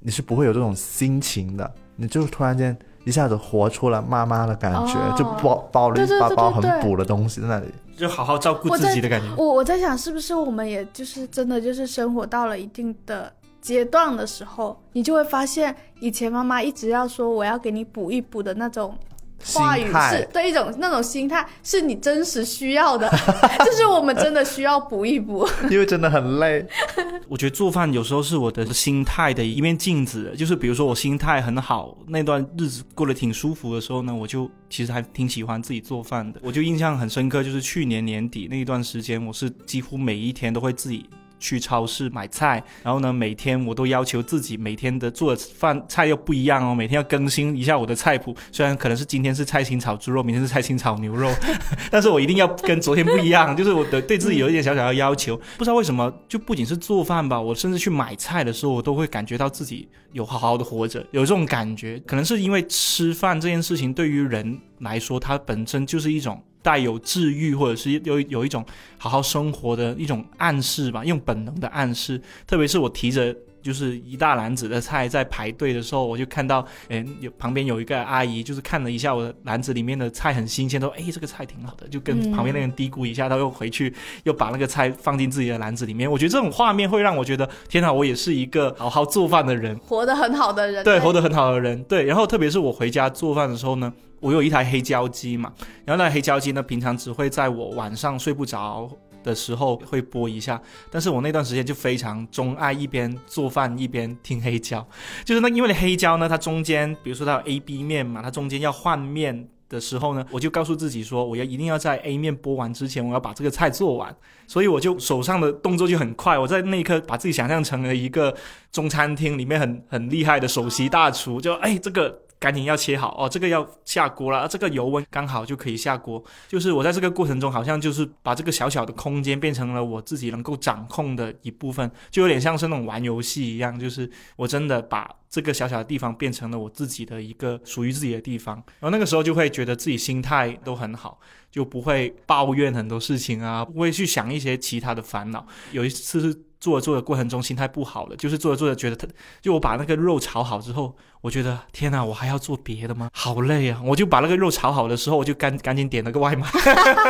[0.07, 7.67] 你是不会有这种心情的，你就突然间一下子活出了妈妈的感觉，哦就包包了一包包很补的东西在那里。
[7.97, 9.27] 就好好照顾自己的感觉。
[9.37, 23.09] 我我在想，是不是我们也就是真的就是生活到了一定的阶段的时候，你就会发现，以前妈妈一直要说我要给你补一补的那种心话语是对一种那种心态，是你真实需要的，
[23.65, 25.49] 就是我们真的需要补一补。
[25.71, 26.67] 因为真的很累，
[27.29, 36.41] 我觉得做饭有时候是我的心态的一面镜子，就是比如说我心态很好，那段日子过得挺舒服的时候呢，我就其实还挺喜欢自己做饭的。
[36.43, 41.09] 我就印象很深刻，就是去年年底那一段时间，我是几乎每一天都会自己。
[41.39, 48.35] 去超市买菜，然后呢，每天我都要求自己每天的做的饭菜又不一样哦，每天要更新一下我的菜谱。
[48.51, 51.31] 虽然可能是今天是菜心炒猪肉，明天是菜心炒牛肉，
[51.91, 55.37] 但是我一定要跟昨天不一样， 就是我的对自己有一点小小的要求。
[55.57, 62.01] 不知道为什么，就不仅是做饭吧，我甚至去买菜的时候，我都会感觉到自己有好好的活着，有这种感觉。
[62.07, 68.67] 可能是因为吃饭这件事情对于人来说，它本身就是一种带有治愈，或者是有有一种
[68.99, 72.21] 好好生活的一种暗示吧，用本能的暗示。
[72.45, 86.11] 特别是我提着就是一大篮子的菜在排队的时候，我就看到，哎，有旁边有一个阿姨，就是看了一下我的篮子里面的菜很新鲜，说，哎，这个菜挺好的，就跟嗯旁边那人嘀咕一下，他又回去 又把那个菜放进自己的篮子里面。
[86.11, 89.79] 我觉得这种画面会让我觉得，天哪，我也是一个好好做饭的人。
[89.79, 92.05] 活得很好的人，对，活得很好的人，对。
[92.07, 95.53] 然后特别是我回家做饭的时候呢，我有一台黑胶机嘛，
[95.85, 98.91] 然后那台黑胶机呢，平常只会在我晚上睡不着
[99.23, 104.87] 的时候会播一下，但是我那段时间就非常钟爱一边做饭一边听黑胶，
[105.25, 109.49] 就是那因为黑胶呢，它中间比如说它有 A、B 面嘛，它中间要换面。
[109.69, 114.15] 的时候呢，我就告诉自己说，我要一定要在 A 面播完之前，我要把这个菜做完。
[114.47, 118.33] 所以我就手上的动作就很快，我在那一刻把自己想象成了一个
[118.71, 126.23] 中餐厅里面很很厉害的首席大厨，就哎这个赶紧要切好哦，这个要下锅了，这个油温刚好就可以下锅。
[126.49, 138.57] 就是我在这个过程中，好像就是把这个小小的空间变成了我自己能够掌控的一部分，就有点像是那种玩游戏一样，就是我真的把这个小小的地方变成了我自己的一个属于自己的地方。
[138.81, 141.19] 然后那个时候就会觉得自己心态都很好，
[141.51, 145.47] 就不会抱怨很多事情啊，不会去想一些其他的烦恼。
[145.73, 149.07] 有一次是做着做着过程中心态不好了，就是做着做着觉得他，
[149.41, 150.97] 就我把那个肉炒好之后，
[151.27, 153.11] 我我觉得天哪，我还要做别的吗？
[153.13, 153.81] 好累啊！
[153.85, 156.47] 我就把那个肉炒好的时候，我就赶赶紧点了个外卖，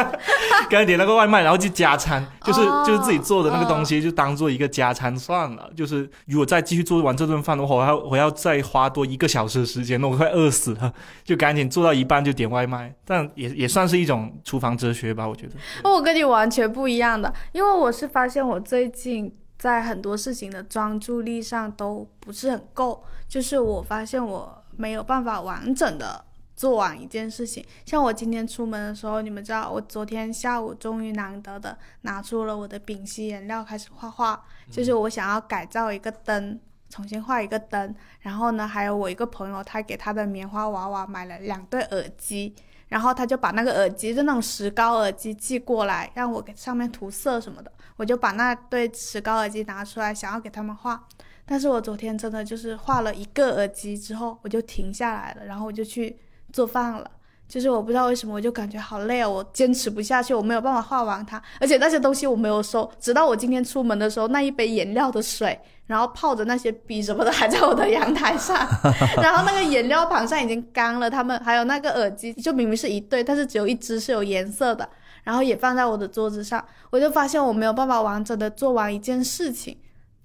[0.71, 5.71] 赶紧点了个外卖，然后就加餐，就是、哦就是自己做的那个东西，就当做一个加餐算了。
[5.77, 10.91] 就是如果再继续做完这顿饭的话，我还要我要再花多一个小时的时间，那我快饿死了，
[11.23, 15.53] 就赶紧做到一半就点外卖，但也也算是一种厨房哲学吧，我觉得。
[15.85, 27.65] 哦我跟你完全不一样的，因为我是发现我最近在很多事情的专注力上都不是很够，就是我发现我没有办法完整的做完一件事情。
[27.85, 36.61] 像我今天出门的时候，你们知道，我昨天下午终于难得的拿出了我的丙烯颜料开始画画，就是我想要改造一个灯。
[36.89, 42.55] 重新画一个灯，然后呢，还有我一个朋友，他给他的棉花娃娃买了两对耳机，
[42.89, 47.73] 然后他就把那个耳机，就那种石膏耳机寄过来，让我给上面涂色什么的。
[47.97, 51.03] 我就把那对石膏耳机拿出来，想要给他们画。
[51.45, 56.19] 但是我昨天真的就是画了一个耳机之后，我就停下来了，然后我就去
[56.53, 57.11] 做饭了。
[57.49, 65.57] 就是我不知道为什么，我就感觉好累哦，我坚持不下去，我没有办法画完它，而且那些东西我没有收，直到我今天出门的时候，那一杯颜料的水，
[65.87, 68.57] 然后泡着那些笔什么的还在我的阳台上，
[69.23, 74.89] 然后那个颜料盘上已经干了，他们还有那个耳机，就明明是一对，但是只有一只是有颜色的，
[75.23, 79.77] 然后也放在我的桌子上，我就发现我没有办法完整的做完一件事情。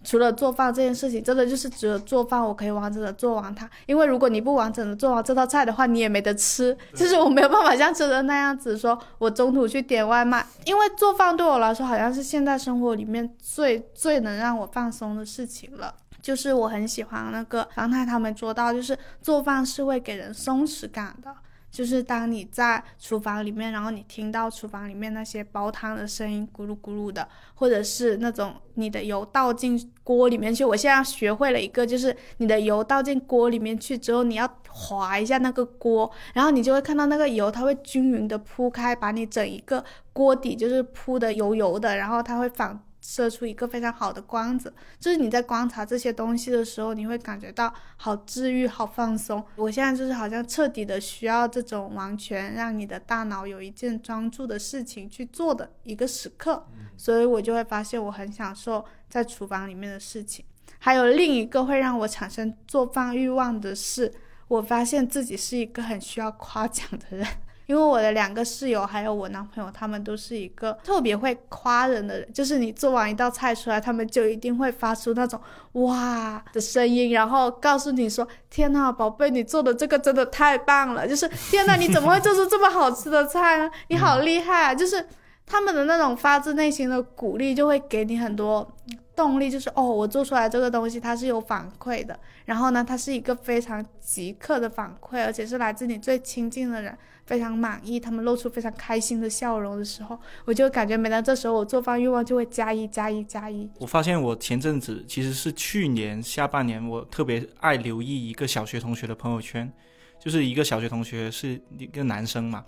[0.04, 3.70] 除了做饭这件事情，真的就是只有做饭我可以完整的做完它。
[3.86, 6.76] 因为如果你不完整的做完这道菜的话，你也没得吃。
[6.94, 10.46] 就是我没有办法像吃的那样子说，我中途去点外卖。
[10.66, 15.94] 因为做饭对我来说，好像是现在生活里面最最能让我放松的事情了。
[16.22, 21.34] 就是我很喜欢那个方太他们说到，就是做饭是会给人松弛感的。
[21.72, 30.66] 就是当你在厨房里面，然后你听到厨房里面那些煲汤的声音，咕噜咕噜的，或者是那种你的油倒进锅里面去。
[30.66, 42.78] 我现在学会了一个，就是你的油倒进锅里面去之后，你要划一下那个锅，然后你就会看到那个油，它会均匀的铺开，把你整一个锅底就是铺的油油的，然后它会反。
[43.02, 49.44] 射出一个非常好的光子，就是你在观察这些东西的时候，你会感觉到好治愈、好放松。
[49.56, 60.46] 我现在就是好像彻底的需要这种完全让你的大脑有一件专注的事情去做的一个时刻，所以我就会发现我很享受在厨房里面的事情。
[60.80, 64.14] 还有另一个会让我产生做饭欲望的是，
[64.48, 67.28] 我发现自己是一个很需要夸奖的人。
[67.72, 75.40] 因为我的两个室友还有我男朋友，他们都是一个特别会夸人的人，就是你做完一道菜出来，他们就一定会发出那种
[75.72, 83.72] 哇的声音，然后告诉你说：“天呐，宝贝，你做的这个真的太棒了！”就是天呐，你怎么会做出这么好吃的菜呢？
[83.88, 84.76] 你好厉害啊！
[84.76, 85.08] 就是
[85.46, 88.70] 他们的那种发自内心的鼓励，就会给你很多
[89.16, 96.98] 动力，就是哦，我做出来这个东西它是有反馈的，然后呢，它是一个非常即刻的反馈，而且是来自你最亲近的人。
[97.32, 103.70] 非常满意，他们露出非常开心的笑容的时候，我就感觉每当这时候，我做饭欲望就会加一加一加一。
[103.80, 109.72] 我发现我前阵子其实是去年下半年，我特别爱留意一个小学同学的朋友圈，
[110.20, 112.66] 就是一个小学同学是一个男生嘛。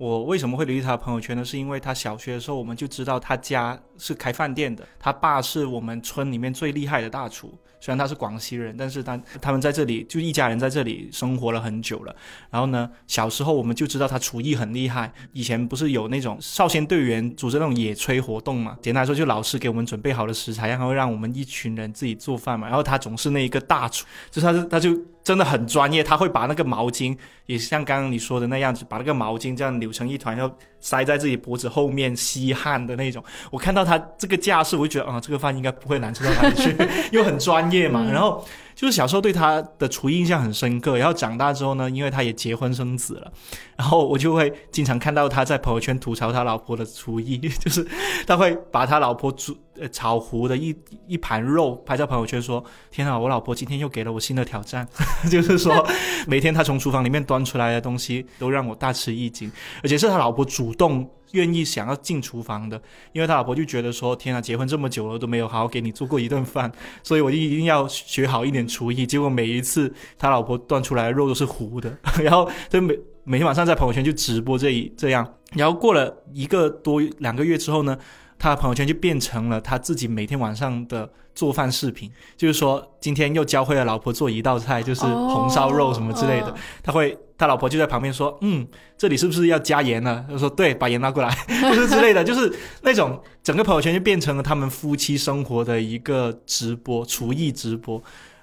[0.00, 1.44] 我为什么会留意他的朋友圈呢？
[1.44, 7.52] 是因为他小学的时候我们就知道他家是开饭店的，他爸是我们村里面最厉害的大厨。
[7.82, 12.16] 虽然他是广西人，但是他他们在这里就一家人在这里生活了很久了。
[12.50, 15.12] 然后呢，小时候我们就知道他厨艺很厉害。
[15.34, 18.78] 以前不是有那种少先队员组织那种野炊活动嘛？
[18.80, 22.66] 简单来说，就老师给我们准备好的食材，然后让我们一群人自己做饭嘛。
[22.66, 27.16] 然后他总是那一个大厨，就是他是他就真的很专业，他会把那个毛巾，
[27.46, 33.22] 也像刚刚你说的那样子，把那个毛巾这样扭成一团，然后塞在自己脖子后面吸汗的那种。
[33.50, 36.76] 我看到他这个架势，我就觉得啊、这个饭应该不会难吃到哪里去，
[37.12, 38.02] 又很专业嘛。
[38.10, 43.32] 然后就是小时候对他的厨艺印象很深刻，然后长大之后呢，因为他也结婚生子了，
[43.76, 47.86] 然后我就会经常看到他在朋友圈吐槽他老婆的厨艺， 就是
[48.26, 50.74] 他会把他老婆煮呃炒糊的一
[51.06, 54.86] 一盘肉拍在朋友圈说：“天啊，我老婆今天又给了我新的挑战。
[55.30, 55.86] ”就是说
[56.26, 59.50] 每天他从厨房里面端出来的东西都让我大吃一惊，
[59.82, 61.10] 而且是他老婆主动。
[61.32, 62.76] 愿意想要进厨房的，
[63.12, 66.68] 因为他老婆就觉得说：“天啊，结婚这么久了都没有好好给你做过一顿饭，
[67.04, 77.96] 所以我就一定要学好一点厨艺。”结果每一次他老婆端出来的肉都是糊的，然后就每每天晚上在朋友圈就直播这一这样，然后过了一个多两个月之后呢，
[78.36, 87.16] 他的朋友圈就变成了他自己每天晚上的做饭视频，就是说今天又教会了老婆做一道菜，就是红烧肉什么之类的，哦他会。
[87.40, 88.68] 他老婆就在旁边说：“嗯，
[88.98, 97.96] 这里是不是要加盐呢？”他说：“对，把盐拿过来， 就是之类的，就是那种整个朋友圈就变成了他们夫妻生活的一个直播，厨艺直播。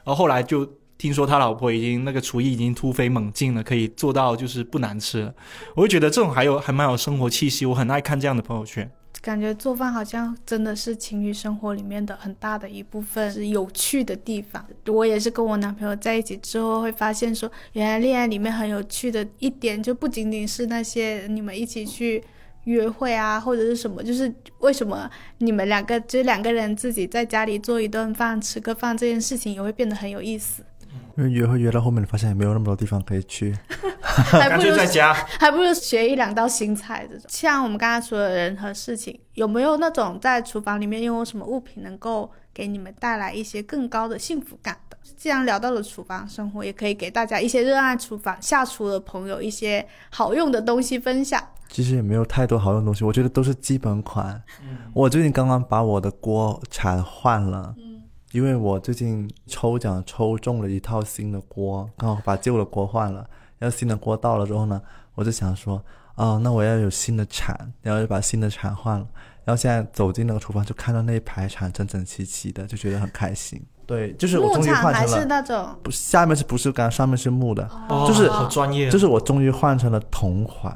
[0.04, 0.68] 然后后来就
[0.98, 5.32] 听说他老婆已经那个厨艺已经突飞猛进了，可以做到就是不难吃了。
[5.76, 8.91] 我就觉得这种还有还蛮有生活气息，我很爱看这样的朋友圈。
[9.22, 14.65] 感觉做饭好像真的是情侣生活里面的很大的一部分，是有趣的地方。
[14.86, 22.24] 我也是跟我男朋友在一起之后，会发现说，原来恋爱里面很有趣的一点，就不仅仅是那些你们一起去
[22.65, 25.09] 约会啊，或者是什么，就是为什么
[25.39, 30.63] 你们两个就两个人自己在家里做一顿饭、吃个饭这件事情，也会变得很有意思。
[31.18, 33.57] 因为约会约到后面，你发现也没有那么多地方可以去。
[34.32, 37.26] 干 还不如脆在家， 还不如学一两道新菜这种。
[37.28, 44.97] 像我们刚才说的人和事情，有没有那种在厨房里面拥有什么物品能够给你们带来一些更高的幸福感的？
[45.15, 51.43] 既然聊到了厨房生活，也可以给大家一些热爱厨房、下厨的朋友一些好用的东西分享。
[51.70, 54.41] 其实也没有太多好用的东西，我觉得都是基本款。
[54.93, 57.76] 我最近刚刚把我的锅铲换了，
[58.38, 63.28] 因为我最近抽奖抽中了一套新的锅，刚好把旧的锅换了。
[63.58, 64.80] 然后新的锅到了之后呢，
[65.16, 65.84] 我就想说，
[66.14, 69.08] 哦，那我要有新的铲，然后就把新的铲换了。
[69.44, 73.60] 然后现在走进那个厨房，就看到那一排铲整整齐齐的，就觉得很开心。
[73.88, 80.72] 对，就是我终于换成了，那种不，下面是不锈钢，上面是木的，哦就是好专业，就是我终于换成了铜环。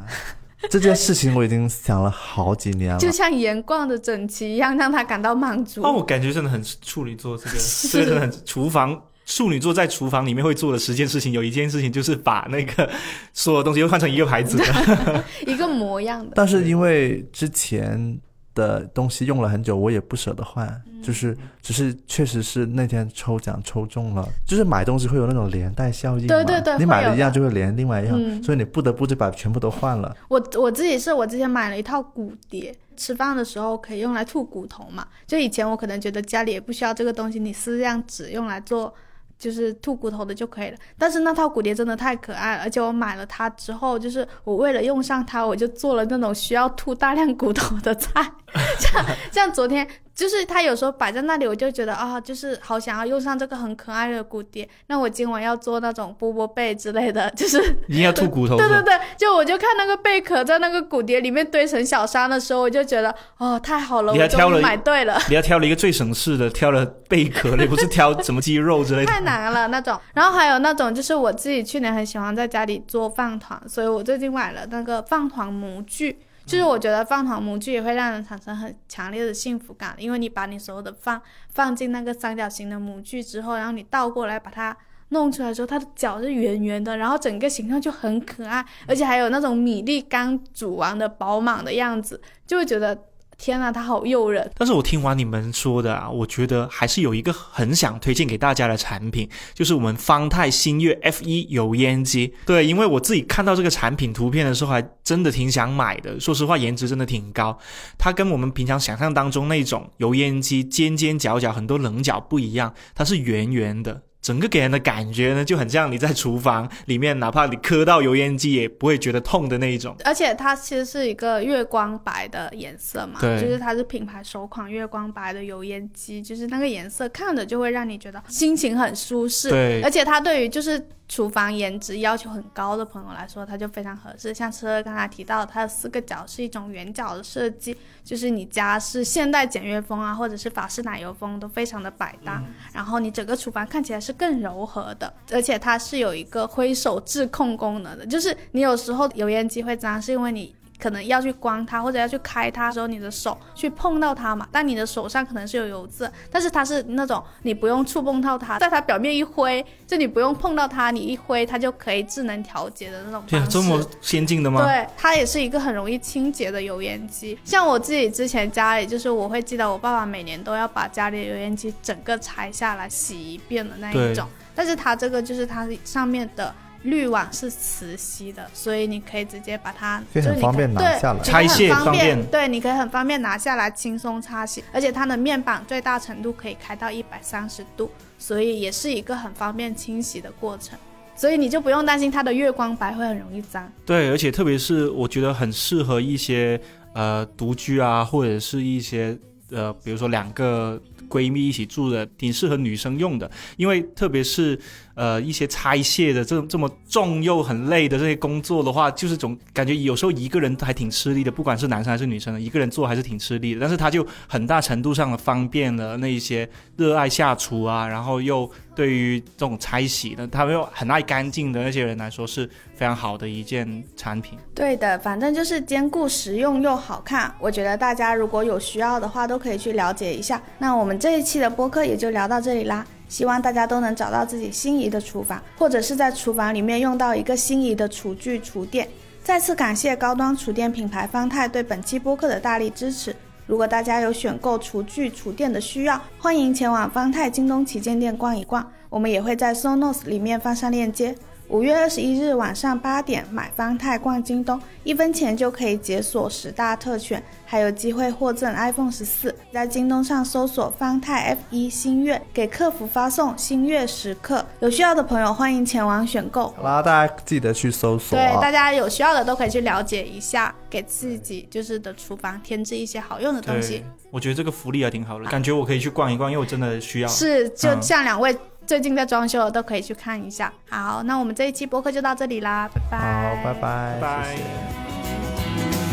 [0.70, 3.00] 这件事情我已经想了好几年了。
[3.00, 5.82] 就像盐逛的整齐一样，让他感到满足。
[5.82, 7.52] 哦，我感觉真的很处女座，这个
[7.92, 9.02] 这个 真的很厨房。
[9.24, 12.90] 处女座在厨房里面会做的十件事情，有一件事情就是把那个
[13.32, 15.24] 所有东西都换成一个牌子的。
[15.48, 16.34] 一个模样的。
[16.36, 18.20] 但是因为之前
[18.54, 30.16] 的东西用了很久，我也不舍得换，嗯就是只是确实是那天抽奖抽中了，就是买东西会有那种连带效应嘛，对对对你买了一样就会连另外一样，嗯所以你不得不就把全部都换了。
[30.28, 35.08] 我我自己是我之前买了一套骨碟，吃饭的时候可以用来吐骨头嘛。
[35.26, 38.94] 就以前我可能觉得家里也不需要这个东西，你撕这样纸用来做
[39.40, 40.78] 就是吐骨头的就可以了。
[41.00, 48.22] 但是那套骨碟真的太可爱了，而且我买了它之后，就是我为了用上它，我就做了那种需要吐大量骨头的菜，
[48.80, 49.88] 像像昨天。
[50.14, 54.68] 就是它有时候摆在那里，我就觉得啊，就是好想要用上这个很可爱的骨碟。
[54.88, 58.56] 那我今晚要做那种波波贝之类的，就是一定要吐骨头？
[58.60, 65.18] 对对对，就我就看那个贝壳在那个骨碟里面堆成小山的时候，我就觉得哦，太好了，我终于你还挑了买对了。
[65.30, 69.08] 你还挑了一个最省事的，挑了贝壳你，不是挑什么鸡肉之类的。
[69.10, 76.20] 太难了那种，然后还有那种就是我自己去年很喜欢在家里做饭团，所以我最近买了那个饭团模具。
[76.46, 84.76] 就是我觉得放糖模具也会让人产生很强烈的幸福感，因为你把你所有的放放进那个三角形的模具之后，然后你倒过来把它
[85.10, 92.98] 弄出来之后，它的角是圆圆的，然后整个形状就很可爱，而且还有那种米粒刚煮完的饱满的样子，就会觉得
[93.42, 94.52] 天呐，它好诱人。
[94.56, 102.32] 但是我听完你们说的啊，我觉得还是有一个很想推荐给大家的产品，就是我们方太新月 F 一油烟机。
[102.46, 106.20] 对，因为我自己看到这个产品图片的时候，还真的挺想买的。
[106.20, 107.58] 说实话，颜值真的挺高。
[107.98, 114.04] 它跟我们平常想象当中那种油烟机尖尖角角、很多棱角不一样，它是圆圆的。
[114.22, 119.96] 整个给人的感觉呢，就很像你在厨房里面，哪怕你磕到油烟机，也不会觉得痛的那一种。
[120.06, 123.42] 而且它其实是一个月光白的颜色嘛，对。
[123.42, 129.82] 就是它是品牌首款月光白的油烟机，就是那个颜色看着就会让你觉得心情很舒适，对。
[129.82, 130.80] 而且它对于就是
[131.12, 134.34] 厨房颜值要求很高的朋友来说，它就非常合适。
[134.34, 142.42] 像车车刚才提到，它的四个角是一种圆角的设计，就是你家是现代简约风啊，或者是法式奶油风，都非常的百搭。
[142.72, 150.56] 然后你整个厨房看起来是更柔和的，而且它是有一个挥手自控功能的，就是你有时候油烟机会脏，是因为你。
[150.82, 163.52] 可能要去关它或者要去开它的时候，你的手去碰到它嘛，但你的手上可能是有油渍，但是它是那种你不用触碰到它，在它表面一挥，就你不用碰到它，你一挥它就可以智能调节的那种对啊，方式。
[163.52, 164.64] 这么先进的吗？
[164.64, 167.38] 对，它也是一个很容易清洁的油烟机。
[167.46, 174.28] 像我自己之前家里，就是我会记得我爸爸每年都要把家里的油烟机整个拆下来洗一遍的那一种。
[174.56, 176.54] 但是它这个就是它上面的
[176.84, 190.78] 滤网是磁吸的，所以你可以直接把它，就很方便拿下来拆卸方便对，你可以很方便拿下来轻松擦洗，而且它的面板最大程度可以开到一百三十度，所以也是一个很方便清洗的过程。
[191.14, 193.72] 所以你就不用担心它的月光白会很容易脏。
[193.86, 196.60] 对，而且特别是我觉得很适合一些
[196.94, 199.16] 呃独居啊，或者是一些
[199.52, 203.30] 呃，比如说两个闺蜜一起住的，挺适合女生用的。
[203.58, 204.58] 因为特别是
[205.02, 213.60] 呃一些拆卸的这种这么重又很累的这些工作的话，就是总感觉有时候一个人还挺吃力的，不管是男生还是女生，一个人做还是挺吃力的。
[213.60, 216.48] 但是他就很大程度上的方便了那一些
[216.78, 224.38] 热爱下厨啊，然后又对于这种拆洗的，他们又很爱干净的那些人来说是非常好的一件产品。
[224.54, 227.34] 对的，反正就是兼顾实用又好看。
[227.40, 230.40] 我觉得大家如果有需要的话，都可以去了解一下。
[230.60, 232.86] 那我们这一期的播客也就聊到这里啦。
[233.12, 238.88] 希望大家都能找到自己心仪的厨房，或者是在厨房里面用到一个心仪的厨具、厨电。
[239.22, 243.14] 再次感谢高端厨电品牌方太对本期播客的大力支持。
[243.46, 251.14] 如果大家有选购厨具、厨电的需要，欢迎前往方太京东旗舰店逛一逛，我们也会在 SONOS 里面放上链接。
[251.52, 259.36] 五月二十一日晚上八点买方太逛京东，一分钱就可以解锁十大特权，还有机会获赠 iPhone 十四。
[259.52, 264.46] 在京东上搜索方太 F 一星月，给客服发送星月时刻。
[264.62, 266.54] 有需要的朋友欢迎前往选购。
[266.56, 268.40] 好啦，大家记得去搜索对，啊。
[268.40, 277.10] 大家有需要的都可以去了解一下，给自己就是的厨房添置一些好用的东西。，我觉得这个福利还挺好的，感觉我可以去逛一逛，因为我真的需要。
[277.10, 278.34] 是，就嗯像两位
[278.66, 280.52] 最近在装修的都可以去看一下。
[280.70, 282.98] 好那我们这一期播客就到这里啦拜拜。
[282.98, 283.54] 好拜
[284.00, 284.36] 拜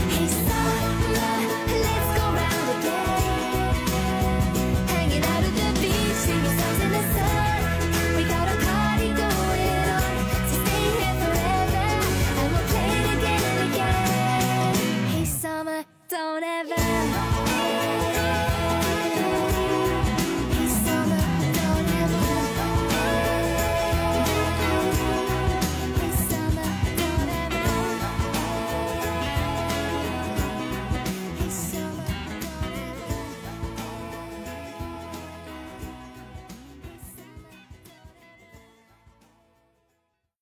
[0.09, 0.59] 谢谢。
[16.09, 17.18] Don't ever